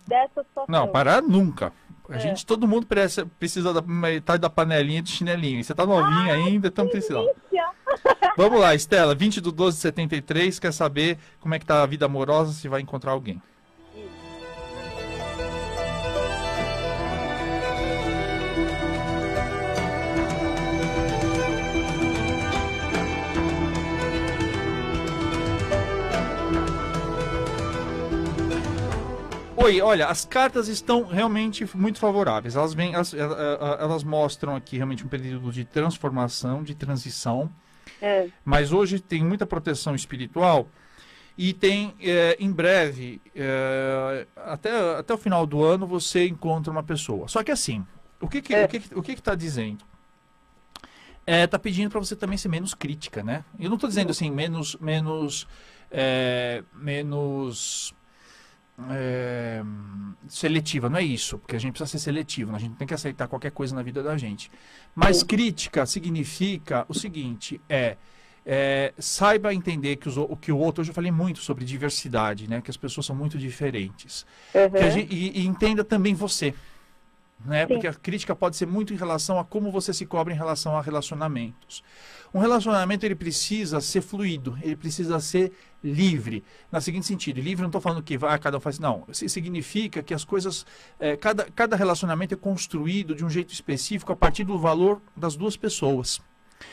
dessa 0.07 0.43
situação. 0.43 0.65
Não, 0.67 0.87
parar 0.87 1.21
nunca. 1.21 1.71
A 2.09 2.15
é. 2.15 2.19
gente, 2.19 2.45
todo 2.45 2.67
mundo 2.67 2.85
precisa, 2.85 3.25
precisa 3.39 3.73
da 3.73 3.81
metade 3.81 4.41
da 4.41 4.49
panelinha 4.49 5.01
de 5.01 5.09
chinelinho. 5.09 5.63
Você 5.63 5.73
tá 5.73 5.85
novinha 5.85 6.33
Ai, 6.33 6.41
ainda, 6.41 6.67
então 6.67 6.87
precisa. 6.87 7.19
Vamos 8.35 8.59
lá, 8.59 8.75
Estela, 8.75 9.15
20 9.15 9.39
do 9.39 9.51
12 9.51 9.77
de 9.77 9.81
73, 9.81 10.59
quer 10.59 10.73
saber 10.73 11.17
como 11.39 11.53
é 11.53 11.59
que 11.59 11.65
tá 11.65 11.81
a 11.81 11.85
vida 11.85 12.05
amorosa, 12.05 12.51
se 12.51 12.67
vai 12.67 12.81
encontrar 12.81 13.11
alguém. 13.11 13.41
Oi, 29.63 29.79
olha, 29.79 30.07
as 30.07 30.25
cartas 30.25 30.67
estão 30.67 31.05
realmente 31.05 31.65
muito 31.73 31.97
favoráveis. 31.97 32.57
Elas, 32.57 32.73
vêm, 32.73 32.95
elas, 32.95 33.13
elas 33.13 34.03
mostram 34.03 34.57
aqui 34.57 34.75
realmente 34.75 35.05
um 35.05 35.07
período 35.07 35.53
de 35.53 35.63
transformação, 35.63 36.61
de 36.61 36.75
transição. 36.75 37.49
É. 38.01 38.27
Mas 38.43 38.73
hoje 38.73 38.99
tem 38.99 39.23
muita 39.23 39.45
proteção 39.45 39.95
espiritual 39.95 40.67
e 41.37 41.53
tem, 41.53 41.95
é, 42.01 42.35
em 42.41 42.51
breve, 42.51 43.21
é, 43.33 44.27
até, 44.35 44.97
até 44.97 45.13
o 45.13 45.17
final 45.17 45.45
do 45.45 45.63
ano, 45.63 45.87
você 45.87 46.27
encontra 46.27 46.69
uma 46.69 46.83
pessoa. 46.83 47.29
Só 47.29 47.41
que 47.41 47.49
assim, 47.49 47.87
o 48.19 48.27
que 48.27 48.41
que, 48.41 48.53
é. 48.53 48.65
o 48.65 48.67
que, 48.67 48.81
o 48.95 49.01
que, 49.01 49.15
que 49.15 49.23
tá 49.23 49.33
dizendo? 49.33 49.85
É, 51.25 51.47
tá 51.47 51.57
pedindo 51.57 51.89
para 51.89 52.01
você 52.01 52.17
também 52.17 52.37
ser 52.37 52.49
menos 52.49 52.73
crítica, 52.73 53.23
né? 53.23 53.45
Eu 53.57 53.69
não 53.69 53.75
estou 53.75 53.87
dizendo 53.87 54.11
assim, 54.11 54.29
menos, 54.29 54.75
menos, 54.75 55.47
é, 55.89 56.65
menos 56.73 57.95
é, 58.89 59.63
seletiva, 60.27 60.89
não 60.89 60.97
é 60.97 61.03
isso, 61.03 61.37
porque 61.37 61.55
a 61.55 61.59
gente 61.59 61.73
precisa 61.73 61.91
ser 61.91 62.03
seletivo, 62.03 62.51
né? 62.51 62.57
a 62.57 62.59
gente 62.59 62.75
tem 62.75 62.87
que 62.87 62.93
aceitar 62.93 63.27
qualquer 63.27 63.51
coisa 63.51 63.75
na 63.75 63.83
vida 63.83 64.01
da 64.01 64.17
gente. 64.17 64.49
Mas 64.95 65.23
crítica 65.23 65.85
significa 65.85 66.85
o 66.89 66.93
seguinte, 66.93 67.61
é, 67.69 67.97
é 68.45 68.93
saiba 68.97 69.53
entender 69.53 69.97
que, 69.97 70.09
os, 70.09 70.17
o 70.17 70.35
que 70.35 70.51
o 70.51 70.57
outro, 70.57 70.81
hoje 70.81 70.91
eu 70.91 70.95
falei 70.95 71.11
muito 71.11 71.39
sobre 71.39 71.63
diversidade, 71.65 72.49
né? 72.49 72.61
Que 72.61 72.71
as 72.71 72.77
pessoas 72.77 73.05
são 73.05 73.15
muito 73.15 73.37
diferentes. 73.37 74.25
Uhum. 74.53 74.91
Gente, 74.91 75.13
e, 75.13 75.41
e, 75.41 75.45
entenda 75.45 75.83
também 75.83 76.13
você. 76.13 76.53
Né? 77.45 77.65
Porque 77.65 77.87
a 77.87 77.93
crítica 77.93 78.33
pode 78.35 78.55
ser 78.55 78.65
muito 78.65 78.93
em 78.93 78.97
relação 78.97 79.37
a 79.37 79.43
como 79.43 79.69
você 79.69 79.93
se 79.93 80.05
cobra 80.05 80.33
em 80.33 80.37
relação 80.37 80.77
a 80.77 80.81
relacionamentos. 80.81 81.83
Um 82.33 82.39
relacionamento 82.39 83.05
ele 83.05 83.15
precisa 83.15 83.81
ser 83.81 84.01
fluido, 84.01 84.57
ele 84.61 84.75
precisa 84.75 85.19
ser 85.19 85.51
livre. 85.83 86.43
Na 86.71 86.79
seguinte 86.79 87.05
sentido, 87.05 87.41
livre 87.41 87.61
não 87.61 87.69
estou 87.69 87.81
falando 87.81 88.01
que 88.01 88.17
vai, 88.17 88.37
cada 88.39 88.57
um 88.57 88.59
faz. 88.59 88.79
Não, 88.79 89.05
significa 89.11 90.01
que 90.01 90.13
as 90.13 90.23
coisas. 90.23 90.65
É, 90.99 91.17
cada, 91.17 91.45
cada 91.51 91.75
relacionamento 91.75 92.33
é 92.33 92.37
construído 92.37 93.13
de 93.13 93.25
um 93.25 93.29
jeito 93.29 93.53
específico 93.53 94.11
a 94.11 94.15
partir 94.15 94.43
do 94.43 94.57
valor 94.57 95.01
das 95.15 95.35
duas 95.35 95.57
pessoas. 95.57 96.21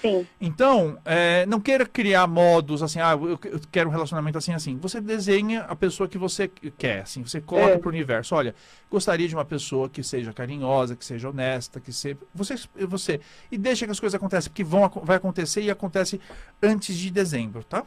Sim. 0.01 0.27
Então, 0.40 0.99
é, 1.05 1.44
não 1.46 1.61
queira 1.61 1.85
criar 1.85 2.27
modos 2.27 2.83
assim, 2.83 3.01
ah, 3.01 3.12
eu, 3.12 3.31
eu, 3.31 3.61
quero 3.70 3.88
um 3.88 3.92
relacionamento 3.92 4.38
assim, 4.38 4.53
assim. 4.53 4.79
Você 4.79 5.01
desenha 5.01 5.62
a 5.62 5.75
pessoa 5.75 6.09
que 6.09 6.16
você 6.16 6.49
quer, 6.49 7.03
assim. 7.03 7.23
Você 7.23 7.40
coloca 7.40 7.73
é. 7.73 7.79
para 7.79 7.88
o 7.88 7.90
universo. 7.90 8.35
Olha, 8.35 8.55
gostaria 8.90 9.29
de 9.29 9.35
uma 9.35 9.44
pessoa 9.44 9.88
que 9.88 10.03
seja 10.03 10.33
carinhosa, 10.33 10.96
que 10.96 11.05
seja 11.05 11.29
honesta, 11.29 11.81
que 11.81 11.92
seja... 11.92 12.16
Você, 12.35 12.55
você... 12.87 13.20
E 13.51 13.59
deixa 13.59 13.85
que 13.85 13.92
as 13.92 14.01
coisas 14.01 14.14
aconteçam, 14.14 14.51
porque 14.51 14.64
vão, 14.64 14.88
vai 15.03 15.16
acontecer 15.16 15.62
e 15.62 15.70
acontece 15.70 16.20
antes 16.62 16.96
de 16.96 17.11
dezembro, 17.11 17.64
tá? 17.64 17.85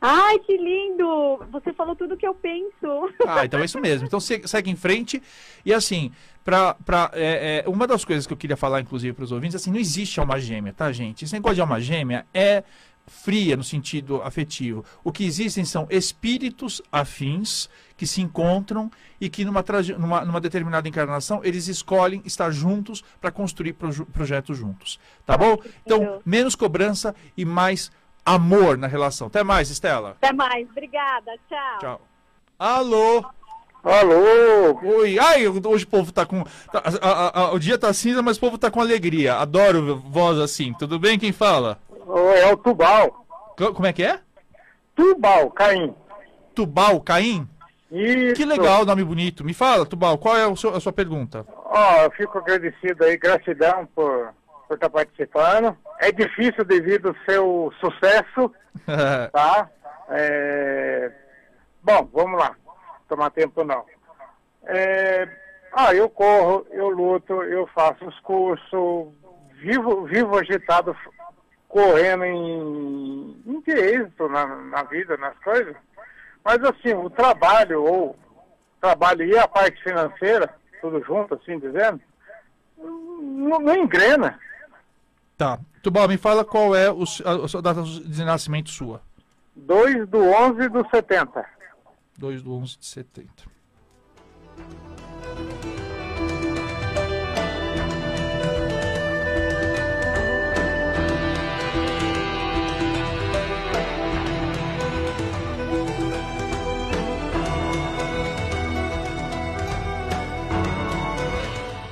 Ai, 0.00 0.38
que 0.40 0.56
lindo! 0.56 1.38
Você 1.50 1.72
falou 1.72 1.96
tudo 1.96 2.16
que 2.16 2.26
eu 2.26 2.34
penso. 2.34 2.66
Ah, 3.26 3.44
então 3.44 3.60
é 3.60 3.64
isso 3.64 3.80
mesmo. 3.80 4.06
Então 4.06 4.20
segue 4.20 4.70
em 4.70 4.76
frente. 4.76 5.22
E 5.64 5.72
assim, 5.72 6.12
pra, 6.44 6.74
pra, 6.74 7.10
é, 7.12 7.64
é, 7.64 7.68
uma 7.68 7.86
das 7.86 8.04
coisas 8.04 8.26
que 8.26 8.32
eu 8.32 8.36
queria 8.36 8.56
falar, 8.56 8.80
inclusive, 8.80 9.12
para 9.12 9.24
os 9.24 9.32
ouvintes, 9.32 9.56
assim, 9.56 9.70
não 9.70 9.78
existe 9.78 10.20
alma 10.20 10.38
gêmea, 10.38 10.72
tá, 10.72 10.92
gente? 10.92 11.24
Esse 11.24 11.34
negócio 11.34 11.56
de 11.56 11.60
alma 11.60 11.80
gêmea 11.80 12.26
é 12.32 12.62
fria 13.06 13.56
no 13.56 13.64
sentido 13.64 14.20
afetivo. 14.22 14.84
O 15.02 15.12
que 15.12 15.24
existem 15.24 15.64
são 15.64 15.86
espíritos 15.90 16.82
afins 16.90 17.68
que 17.96 18.06
se 18.06 18.20
encontram 18.20 18.90
e 19.20 19.28
que 19.28 19.44
numa, 19.44 19.64
numa, 19.98 20.24
numa 20.24 20.40
determinada 20.40 20.88
encarnação 20.88 21.40
eles 21.42 21.68
escolhem 21.68 22.20
estar 22.24 22.50
juntos 22.50 23.02
para 23.20 23.30
construir 23.30 23.74
projetos 24.12 24.58
juntos. 24.58 24.98
Tá 25.24 25.36
bom? 25.36 25.56
Então, 25.84 26.20
menos 26.24 26.54
cobrança 26.54 27.14
e 27.36 27.44
mais 27.44 27.90
amor 28.26 28.76
na 28.76 28.86
relação. 28.86 29.28
Até 29.28 29.42
mais, 29.44 29.70
Estela. 29.70 30.10
Até 30.20 30.32
mais. 30.32 30.68
Obrigada. 30.68 31.32
Tchau. 31.48 31.78
Tchau. 31.80 32.00
Alô? 32.58 33.24
Alô? 33.84 34.80
Oi. 34.98 35.18
Ai, 35.18 35.46
hoje 35.46 35.84
o 35.84 35.88
povo 35.88 36.10
tá 36.12 36.26
com. 36.26 36.42
tá- 36.72 36.82
a- 37.00 37.08
a- 37.10 37.40
a- 37.44 37.52
o 37.52 37.58
dia 37.58 37.78
tá 37.78 37.92
cinza, 37.92 38.20
mas 38.20 38.36
o 38.36 38.40
povo 38.40 38.58
tá 38.58 38.70
com 38.70 38.80
alegria. 38.80 39.36
Adoro 39.36 39.96
voz 39.98 40.38
assim. 40.38 40.72
Tudo 40.74 40.98
bem? 40.98 41.18
Quem 41.18 41.30
fala? 41.32 41.78
É 42.42 42.52
o 42.52 42.56
Tubal. 42.56 43.24
Co- 43.56 43.72
Como 43.72 43.86
é 43.86 43.92
que 43.92 44.02
é? 44.02 44.20
Tubal, 44.94 45.50
Caim. 45.50 45.94
Tubal 46.54 47.00
Caim? 47.00 47.48
Isso. 47.92 48.34
Que 48.34 48.44
legal, 48.44 48.84
nome 48.84 49.04
bonito. 49.04 49.44
Me 49.44 49.54
fala, 49.54 49.86
Tubal, 49.86 50.18
qual 50.18 50.36
é 50.36 50.46
o 50.46 50.56
seu- 50.56 50.74
a 50.74 50.80
sua 50.80 50.92
pergunta? 50.92 51.46
Ó, 51.66 52.02
eu 52.02 52.10
fico 52.12 52.38
agradecido 52.38 53.04
aí, 53.04 53.16
gratidão 53.16 53.86
por 53.94 54.32
por 54.66 54.74
estar 54.74 54.90
participando. 54.90 55.76
É 56.00 56.12
difícil 56.12 56.64
devido 56.64 57.08
ao 57.08 57.24
seu 57.24 57.72
sucesso, 57.80 58.52
tá? 59.32 59.70
É... 60.08 61.12
Bom, 61.82 62.08
vamos 62.12 62.38
lá. 62.38 62.54
Tomar 63.08 63.30
tempo 63.30 63.64
não. 63.64 63.84
É... 64.66 65.28
Ah, 65.72 65.94
eu 65.94 66.08
corro, 66.08 66.66
eu 66.70 66.88
luto, 66.88 67.42
eu 67.42 67.66
faço 67.68 68.06
os 68.06 68.18
cursos, 68.20 69.12
vivo, 69.56 70.04
vivo 70.06 70.38
agitado, 70.38 70.96
correndo 71.68 72.24
em, 72.24 73.42
em 73.46 73.62
êxito 73.66 74.28
na, 74.28 74.46
na 74.46 74.82
vida, 74.84 75.16
nas 75.18 75.38
coisas. 75.40 75.76
Mas 76.42 76.62
assim, 76.64 76.94
o 76.94 77.10
trabalho, 77.10 77.82
ou 77.84 78.16
trabalho 78.80 79.24
e 79.24 79.36
a 79.36 79.46
parte 79.46 79.82
financeira, 79.82 80.48
tudo 80.80 81.02
junto, 81.04 81.34
assim 81.34 81.58
dizendo, 81.58 82.00
não, 82.78 83.58
não 83.58 83.76
engrena. 83.76 84.38
Tá. 85.36 85.60
Tubal, 85.82 86.08
me 86.08 86.16
fala 86.16 86.44
qual 86.44 86.74
é 86.74 86.90
o, 86.90 87.02
a, 87.02 87.58
a 87.58 87.60
data 87.60 87.82
de 87.82 88.24
nascimento 88.24 88.70
sua. 88.70 89.02
2 89.54 90.08
do 90.08 90.18
11 90.18 90.68
do 90.68 90.88
70. 90.88 91.44
2 92.18 92.42
do 92.42 92.54
11 92.54 92.78
de 92.78 92.86
70. 92.86 93.30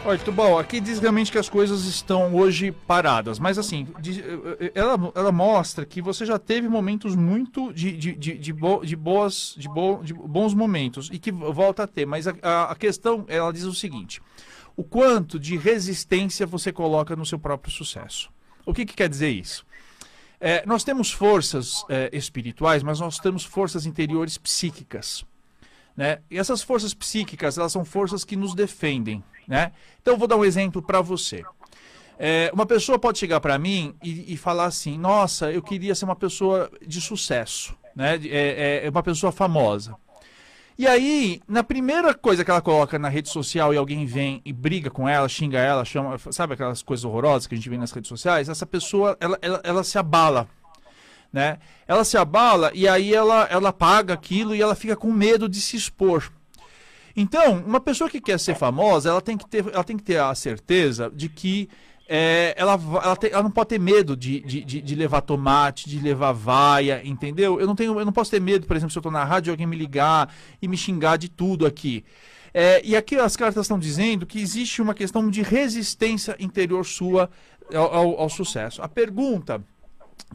Olha, 0.07 0.19
Tubal, 0.19 0.59
aqui 0.59 0.81
diz 0.81 0.99
realmente 0.99 1.33
que 1.33 1.39
as 1.39 1.49
coisas 1.49 1.87
estão 1.87 2.35
hoje 2.35 2.71
paradas, 2.71 3.39
mas 3.39 3.57
assim, 3.59 3.89
diz- 4.01 4.19
eh, 4.19 4.23
eh, 4.61 4.73
ela, 4.75 5.13
ela 5.15 5.33
mostra 5.33 5.87
que 5.87 6.03
você 6.03 6.27
já 6.27 6.39
teve 6.39 6.69
momentos 6.69 7.17
muito 7.17 7.73
de, 7.73 7.93
de, 7.97 8.13
de, 8.13 8.35
de, 8.37 8.53
bo- 8.53 8.85
de 8.85 8.95
boas, 8.97 9.55
de, 9.57 9.67
bo- 9.67 10.03
de 10.03 10.13
bons 10.13 10.53
momentos 10.53 11.09
e 11.11 11.19
que 11.19 11.33
volta 11.33 11.85
a 11.85 11.87
ter, 11.87 12.05
mas 12.05 12.29
a, 12.29 12.35
a, 12.43 12.73
a 12.73 12.77
questão, 12.77 13.25
ela 13.29 13.51
diz 13.51 13.65
o 13.65 13.73
seguinte, 13.75 14.21
o 14.77 14.85
quanto 14.85 15.39
de 15.39 15.57
resistência 15.57 16.45
você 16.47 16.71
coloca 16.71 17.17
no 17.17 17.25
seu 17.25 17.39
próprio 17.39 17.73
sucesso. 17.73 18.29
O 18.67 18.75
que, 18.75 18.85
que 18.85 18.95
quer 18.95 19.09
dizer 19.09 19.31
isso? 19.31 19.65
É, 20.39 20.67
nós 20.67 20.85
temos 20.85 21.11
forças 21.13 21.83
é, 21.89 22.11
espirituais, 22.13 22.83
mas 22.83 23.01
nós 23.01 23.19
temos 23.19 23.43
forças 23.43 23.87
interiores 23.87 24.37
psíquicas 24.37 25.25
né? 25.97 26.19
E 26.31 26.39
essas 26.39 26.63
forças 26.63 26.93
psíquicas, 26.95 27.59
elas 27.59 27.73
são 27.73 27.85
forças 27.85 28.25
que 28.25 28.37
nos 28.37 28.55
defendem, 28.55 29.23
né? 29.47 29.73
Então 30.01 30.15
eu 30.15 30.19
vou 30.19 30.29
dar 30.29 30.37
um 30.37 30.45
exemplo 30.45 30.83
para 30.83 31.01
você. 31.01 31.43
É, 32.19 32.51
uma 32.55 32.67
pessoa 32.67 32.99
pode 32.99 33.19
chegar 33.19 33.41
para 33.41 33.59
mim 33.59 33.95
e, 34.03 34.35
e 34.35 34.37
falar 34.37 34.67
assim: 34.67 34.97
Nossa, 34.99 35.51
eu 35.51 35.63
queria 35.63 35.95
ser 35.95 36.05
uma 36.05 36.17
pessoa 36.17 36.71
de 36.87 37.01
sucesso, 37.01 37.75
né? 37.95 38.21
É, 38.25 38.81
é- 38.83 38.87
é 38.87 38.91
uma 38.91 39.03
pessoa 39.03 39.33
famosa. 39.33 39.97
E 40.77 40.89
aí, 40.89 41.41
na 41.47 41.63
primeira 41.63 42.13
coisa 42.13 42.45
que 42.45 42.51
ela 42.51 42.61
coloca 42.61 42.99
na 42.99 43.09
rede 43.09 43.29
social 43.29 43.73
e 43.73 43.77
alguém 43.77 44.05
vem 44.07 44.43
e 44.45 44.53
briga 44.53 44.91
com 44.91 45.09
ela, 45.09 45.29
xinga 45.29 45.57
ela, 45.59 45.85
chama, 45.85 46.19
sabe 46.33 46.55
aquelas 46.55 46.83
coisas 46.83 47.05
horrorosas 47.05 47.47
que 47.47 47.55
a 47.55 47.57
gente 47.57 47.71
vê 47.71 47.79
nas 47.79 47.93
redes 47.93 48.09
sociais? 48.09 48.49
Essa 48.49 48.67
pessoa, 48.67 49.17
ela, 49.21 49.39
ela, 49.41 49.61
ela 49.63 49.85
se 49.85 49.97
abala, 49.99 50.49
né? 51.35 51.59
Ela 51.89 52.05
se 52.05 52.17
abala 52.17 52.71
e 52.73 52.87
aí 52.87 53.13
ela, 53.13 53.49
ela 53.51 53.73
paga 53.73 54.15
aquilo 54.15 54.55
e 54.55 54.63
ela 54.63 54.77
fica 54.77 54.95
com 54.95 55.13
medo 55.13 55.49
de 55.49 55.61
se 55.61 55.77
expor. 55.77 56.31
Então, 57.17 57.59
uma 57.67 57.81
pessoa 57.81 58.09
que 58.09 58.21
quer 58.21 58.39
ser 58.39 58.55
famosa, 58.55 59.11
ela 59.11 59.21
tem 59.21 59.37
que 59.37 59.47
ter, 59.49 59.65
ela 59.73 59.85
tem 59.85 59.97
que 59.97 60.03
ter 60.03 60.21
a 60.21 60.35
certeza 60.35 61.11
de 61.15 61.29
que 61.29 61.69
é, 62.09 62.55
ela, 62.57 62.73
ela, 62.75 63.19
ela 63.33 63.43
não 63.43 63.51
pode 63.51 63.71
ter 63.71 63.81
medo 63.81 64.17
de, 64.17 64.41
de, 64.41 64.65
de, 64.65 64.81
de 64.81 64.95
levar 64.95 65.23
tomate, 65.23 65.89
de 65.89 65.99
levar 65.99 66.33
vaia, 66.33 67.01
entendeu? 67.05 67.59
Eu 67.61 67.67
não, 67.67 67.75
tenho, 67.75 67.99
eu 67.99 68.05
não 68.05 68.13
posso 68.13 68.31
ter 68.31 68.41
medo, 68.41 68.67
por 68.67 68.77
exemplo, 68.77 68.93
se 68.93 68.99
eu 68.99 69.01
estou 69.01 69.13
na 69.13 69.25
rádio, 69.25 69.53
alguém 69.53 69.67
me 69.67 69.77
ligar 69.77 70.33
e 70.63 70.69
me 70.69 70.77
xingar 70.77 71.17
de 71.17 71.29
tudo 71.29 71.67
aqui. 71.67 72.05
É, 72.53 72.81
e 72.85 72.95
aqui 72.95 73.17
as 73.17 73.37
cartas 73.37 73.65
estão 73.65 73.79
dizendo 73.79 74.27
que 74.27 74.41
existe 74.41 74.81
uma 74.81 74.95
questão 74.95 75.29
de 75.29 75.43
resistência 75.43 76.37
interior 76.39 76.85
sua 76.85 77.29
ao, 77.75 77.95
ao- 77.95 78.21
ao 78.21 78.29
sucesso. 78.29 78.81
A 78.83 78.89
pergunta 78.89 79.61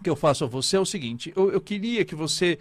que 0.03 0.09
eu 0.09 0.15
faço 0.15 0.43
a 0.45 0.47
você 0.47 0.77
é 0.77 0.79
o 0.79 0.85
seguinte: 0.85 1.33
eu, 1.35 1.51
eu 1.51 1.59
queria 1.61 2.05
que 2.05 2.15
você 2.15 2.57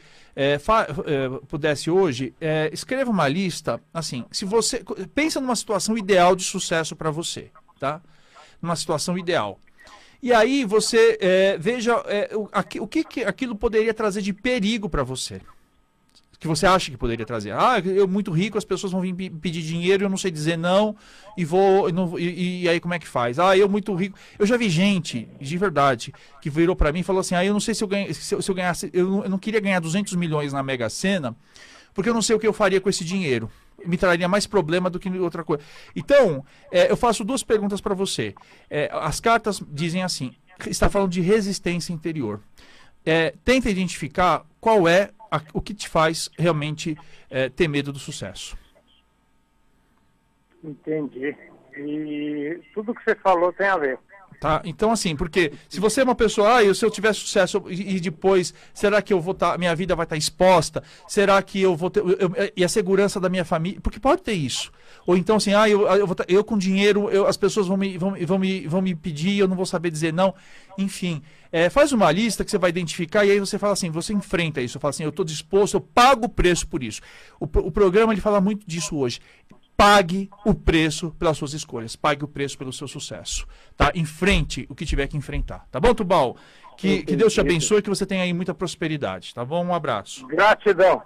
fa- 0.59 0.87
eh, 1.07 1.28
pudesse 1.48 1.90
hoje 1.90 2.35
eh, 2.40 2.70
escreva 2.72 3.11
uma 3.11 3.28
lista. 3.28 3.81
Assim, 3.92 4.24
se 4.31 4.44
você 4.44 4.83
pensa 5.14 5.40
numa 5.40 5.57
situação 5.57 5.96
ideal 5.96 6.35
de 6.35 6.44
sucesso 6.44 6.96
para 6.96 7.11
você, 7.11 7.50
tá? 7.78 8.00
Numa 8.61 8.76
situação 8.76 9.16
ideal. 9.16 9.59
E 10.20 10.33
aí 10.33 10.64
você 10.64 11.16
veja 11.61 11.94
o, 12.35 12.48
aqui- 12.50 12.81
o 12.81 12.88
que, 12.88 13.04
que 13.04 13.22
aquilo 13.24 13.54
poderia 13.54 13.94
trazer 13.94 14.20
de 14.20 14.33
perigo 14.33 14.88
para 14.88 15.04
você. 15.04 15.40
Que 16.40 16.46
você 16.46 16.66
acha 16.66 16.88
que 16.90 16.96
poderia 16.96 17.27
trazer. 17.27 17.51
Ah, 17.53 17.81
eu 17.85 18.07
muito 18.07 18.31
rico, 18.31 18.57
as 18.57 18.64
pessoas 18.64 18.92
vão 18.92 19.01
vir 19.01 19.12
pe- 19.12 19.29
pedir 19.29 19.61
dinheiro, 19.61 20.05
eu 20.05 20.09
não 20.09 20.16
sei 20.16 20.31
dizer 20.31 20.57
não, 20.57 20.94
e 21.37 21.44
vou. 21.44 21.90
não- 21.92 22.16
e, 22.16 22.62
e 22.62 22.68
aí 22.68 22.79
como 22.79 22.94
é 22.94 22.98
que 23.01 23.09
faz? 23.09 23.40
Ah, 23.40 23.57
eu 23.57 23.68
muito 23.68 23.92
rico. 23.92 24.16
Eu 24.38 24.46
já 24.46 24.57
vi 24.57 24.68
gente, 24.70 25.29
de 25.40 25.59
verdade, 25.59 26.14
que 26.40 26.48
virou 26.48 26.77
para 26.77 26.92
mim 26.92 27.01
e 27.01 27.03
falou 27.03 27.18
assim: 27.20 27.35
ah, 27.35 27.44
eu 27.44 27.53
não 27.53 27.59
sei 27.59 27.74
se 27.74 27.83
eu, 27.83 27.88
ganho, 27.88 28.14
se 28.14 28.33
eu, 28.35 28.40
se 28.40 28.48
eu 28.48 28.55
ganhasse. 28.55 28.88
Eu 28.92 29.09
não, 29.11 29.24
eu 29.24 29.31
não 29.31 29.38
queria 29.38 29.59
ganhar 29.59 29.81
200 29.81 30.14
milhões 30.14 30.53
na 30.53 30.62
Mega 30.62 30.88
Sena, 30.88 31.35
porque 31.92 32.09
eu 32.09 32.14
não 32.14 32.22
sei 32.22 32.37
o 32.37 32.38
que 32.38 32.46
eu 32.46 32.53
faria 32.53 32.81
com 32.81 32.88
esse 32.88 33.05
dinheiro. 33.05 33.51
Me 33.85 33.96
traria 33.96 34.29
mais 34.29 34.46
problema 34.46 34.88
do 34.88 35.01
que 35.01 35.09
outra 35.18 35.42
coisa. 35.42 35.62
Então, 35.96 36.44
é, 36.70 36.88
eu 36.90 36.96
faço 36.96 37.24
duas 37.24 37.42
perguntas 37.42 37.81
para 37.81 37.94
você. 37.96 38.33
É, 38.70 38.88
as 38.92 39.18
cartas 39.18 39.61
dizem 39.72 40.05
assim: 40.05 40.33
está 40.68 40.88
falando 40.88 41.11
de 41.11 41.20
resistência 41.20 41.92
interior. 41.92 42.40
É, 43.05 43.35
tenta 43.44 43.68
identificar 43.70 44.44
qual 44.61 44.87
é 44.87 45.11
a- 45.31 45.43
o 45.53 45.61
que 45.61 45.75
te 45.75 45.88
faz 45.88 46.29
realmente 46.38 46.97
é, 47.31 47.49
ter 47.49 47.69
medo 47.69 47.93
do 47.93 47.99
sucesso. 47.99 48.57
Entendi. 50.62 51.37
E 51.77 52.61
tudo 52.75 52.95
que 52.95 53.03
você 53.05 53.14
falou 53.17 53.53
tem 53.53 53.67
a 53.69 53.77
ver. 53.77 53.99
Tá? 54.41 54.62
Então, 54.64 54.93
assim, 54.93 55.17
porque 55.17 55.53
se 55.69 55.81
você 55.81 56.01
é 56.01 56.05
uma 56.05 56.14
pessoa, 56.14 56.59
ah, 56.59 56.64
eu, 56.64 56.73
se 56.73 56.85
eu 56.85 56.91
tiver 56.93 57.12
sucesso 57.12 57.61
e, 57.69 57.97
e 57.97 58.01
depois, 58.01 58.55
será 58.73 59.03
que 59.03 59.12
eu 59.12 59.21
vou 59.21 59.33
estar, 59.33 59.59
minha 59.59 59.75
vida 59.75 59.97
vai 59.97 60.05
estar 60.07 60.17
exposta? 60.17 60.81
Será 61.09 61.43
que 61.43 61.61
eu 61.61 61.75
vou 61.75 61.91
ter, 61.91 61.99
eu- 62.01 62.17
eu- 62.17 62.53
e 62.57 62.62
a 62.62 62.69
segurança 62.69 63.19
da 63.19 63.29
minha 63.29 63.45
família? 63.45 63.81
Porque 63.81 63.99
pode 63.99 64.23
ter 64.23 64.35
isso. 64.35 64.71
Ou 65.05 65.17
então, 65.17 65.37
assim, 65.37 65.55
ah, 65.55 65.69
eu, 65.69 65.88
eu, 65.88 66.07
vou 66.07 66.14
tá- 66.14 66.25
eu 66.29 66.45
com 66.45 66.57
dinheiro, 66.57 67.11
eu- 67.11 67.27
as 67.27 67.37
pessoas 67.37 67.67
vão 67.67 67.77
me, 67.77 67.99
vão, 67.99 68.14
vão, 68.27 68.38
me, 68.38 68.64
vão 68.69 68.81
me 68.81 68.95
pedir, 68.95 69.38
eu 69.41 69.49
não 69.49 69.57
vou 69.57 69.67
saber 69.67 69.91
dizer 69.91 70.12
não. 70.12 70.33
Enfim, 70.79 71.21
é, 71.51 71.69
faz 71.69 71.91
uma 71.93 72.12
lista 72.12 72.45
que 72.45 72.51
você 72.53 72.59
vai 72.59 72.71
identificar 72.71 73.25
e 73.25 73.33
aí 73.33 73.41
você 73.41 73.59
fala 73.59 73.73
assim, 73.73 73.91
você 73.91 74.12
enfrenta 74.12 74.61
isso. 74.61 74.79
Fala 74.79 74.91
assim, 74.91 75.03
eu 75.03 75.09
estou 75.11 75.25
disposto, 75.25 75.75
eu 75.75 75.81
pago 75.81 76.27
o 76.27 76.29
preço 76.29 76.64
por 76.69 76.85
isso. 76.85 77.01
O, 77.41 77.45
o 77.45 77.73
programa, 77.73 78.12
ele 78.12 78.21
fala 78.21 78.41
muito 78.41 78.64
disso 78.64 78.97
hoje. 78.97 79.19
Pague 79.79 80.29
o 80.45 80.53
preço 80.53 81.12
pelas 81.12 81.38
suas 81.38 81.53
escolhas. 81.53 81.95
Pague 81.95 82.25
o 82.25 82.29
preço 82.29 82.59
pelo 82.59 82.73
seu 82.73 82.88
sucesso. 82.88 83.47
Tá? 83.77 83.93
Enfrente 83.95 84.67
o 84.69 84.75
que 84.75 84.85
tiver 84.85 85.07
que 85.07 85.17
enfrentar. 85.17 85.69
Tá 85.71 85.79
bom, 85.79 85.95
Tubal? 85.95 86.37
Que, 86.77 87.05
que 87.05 87.14
Deus 87.14 87.33
te 87.33 87.41
abençoe 87.41 87.79
e 87.79 87.83
que 87.83 87.88
você 87.88 88.05
tenha 88.05 88.25
aí 88.25 88.33
muita 88.33 88.53
prosperidade. 88.53 89.33
Tá 89.33 89.45
bom? 89.45 89.64
Um 89.64 89.73
abraço. 89.73 90.27
Gratidão. 90.27 91.01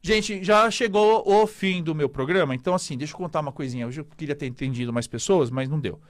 Gente, 0.00 0.42
já 0.42 0.70
chegou 0.70 1.30
o 1.30 1.46
fim 1.46 1.82
do 1.82 1.94
meu 1.94 2.08
programa, 2.08 2.54
então 2.54 2.74
assim, 2.74 2.96
deixa 2.96 3.12
eu 3.12 3.18
contar 3.18 3.40
uma 3.40 3.52
coisinha. 3.52 3.86
Hoje 3.86 4.00
eu 4.00 4.04
queria 4.04 4.34
ter 4.34 4.46
entendido 4.46 4.90
mais 4.90 5.06
pessoas, 5.06 5.50
mas 5.50 5.68
não 5.68 5.78
deu. 5.78 6.00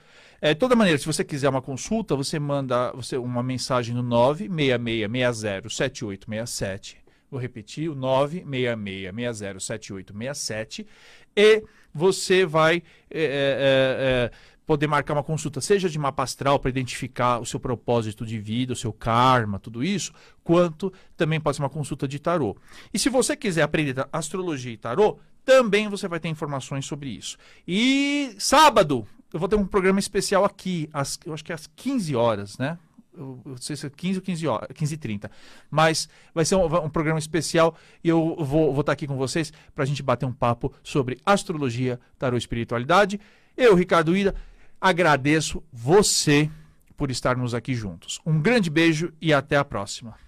É, 0.41 0.53
de 0.53 0.59
toda 0.59 0.77
maneira, 0.77 0.97
se 0.97 1.05
você 1.05 1.25
quiser 1.25 1.49
uma 1.49 1.61
consulta, 1.61 2.15
você 2.15 2.39
manda 2.39 2.93
você, 2.93 3.17
uma 3.17 3.43
mensagem 3.43 3.93
no 3.93 4.03
966607867. 4.03 7.03
Vou 7.31 7.39
repetir, 7.39 7.89
o 7.89 7.95
966607867. 7.95 10.85
E 11.35 11.63
você 11.93 12.45
vai 12.45 12.83
é, 13.09 13.23
é, 13.23 14.31
é, 14.31 14.31
poder 14.65 14.87
marcar 14.87 15.13
uma 15.13 15.23
consulta, 15.23 15.61
seja 15.61 15.89
de 15.89 15.97
mapa 15.97 16.23
astral 16.23 16.59
para 16.59 16.69
identificar 16.69 17.39
o 17.39 17.45
seu 17.45 17.59
propósito 17.59 18.25
de 18.25 18.39
vida, 18.39 18.73
o 18.73 18.75
seu 18.75 18.91
karma, 18.91 19.59
tudo 19.59 19.83
isso, 19.83 20.11
quanto 20.43 20.91
também 21.15 21.39
pode 21.39 21.57
ser 21.57 21.63
uma 21.63 21.69
consulta 21.69 22.07
de 22.07 22.19
tarô. 22.19 22.57
E 22.93 22.99
se 22.99 23.09
você 23.09 23.35
quiser 23.35 23.61
aprender 23.61 24.07
astrologia 24.11 24.73
e 24.73 24.77
tarô, 24.77 25.19
também 25.45 25.87
você 25.87 26.07
vai 26.07 26.19
ter 26.19 26.27
informações 26.27 26.85
sobre 26.85 27.09
isso. 27.09 27.37
E 27.67 28.35
sábado, 28.39 29.07
eu 29.31 29.39
vou 29.39 29.47
ter 29.47 29.55
um 29.55 29.65
programa 29.65 29.99
especial 29.99 30.43
aqui, 30.43 30.89
às, 30.91 31.19
eu 31.25 31.33
acho 31.33 31.43
que 31.43 31.53
às 31.53 31.67
15 31.75 32.15
horas, 32.15 32.57
né? 32.57 32.77
Não 33.17 33.57
sei 33.57 33.75
se 33.75 33.85
é 33.85 33.89
15 33.89 34.19
ou 34.19 34.23
15 34.23 34.47
horas, 34.47 34.69
15 34.73 34.93
e 34.93 34.97
30. 34.97 35.31
Mas 35.69 36.09
vai 36.33 36.45
ser 36.45 36.55
um, 36.55 36.65
um 36.65 36.89
programa 36.89 37.19
especial 37.19 37.75
e 38.03 38.09
eu 38.09 38.35
vou, 38.39 38.73
vou 38.73 38.81
estar 38.81 38.91
aqui 38.91 39.07
com 39.07 39.17
vocês 39.17 39.51
para 39.73 39.83
a 39.83 39.87
gente 39.87 40.03
bater 40.03 40.25
um 40.25 40.33
papo 40.33 40.73
sobre 40.83 41.19
astrologia, 41.25 41.99
tarô 42.17 42.37
espiritualidade. 42.37 43.19
Eu, 43.55 43.75
Ricardo 43.75 44.15
Ida, 44.15 44.35
agradeço 44.79 45.63
você 45.71 46.49
por 46.97 47.11
estarmos 47.11 47.53
aqui 47.53 47.73
juntos. 47.73 48.19
Um 48.25 48.39
grande 48.41 48.69
beijo 48.69 49.13
e 49.21 49.33
até 49.33 49.57
a 49.57 49.65
próxima. 49.65 50.24